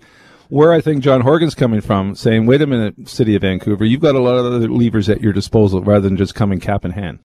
where 0.49 0.71
I 0.71 0.81
think 0.81 1.03
John 1.03 1.21
Horgan's 1.21 1.55
coming 1.55 1.81
from, 1.81 2.13
saying, 2.15 2.45
"Wait 2.45 2.61
a 2.61 2.67
minute, 2.67 3.07
City 3.09 3.35
of 3.35 3.41
Vancouver, 3.41 3.85
you've 3.85 4.01
got 4.01 4.13
a 4.15 4.19
lot 4.19 4.35
of 4.35 4.45
other 4.45 4.67
levers 4.69 5.09
at 5.09 5.21
your 5.21 5.33
disposal 5.33 5.81
rather 5.81 6.01
than 6.07 6.17
just 6.17 6.35
coming 6.35 6.59
cap 6.59 6.85
in 6.85 6.91
hand." 6.91 7.19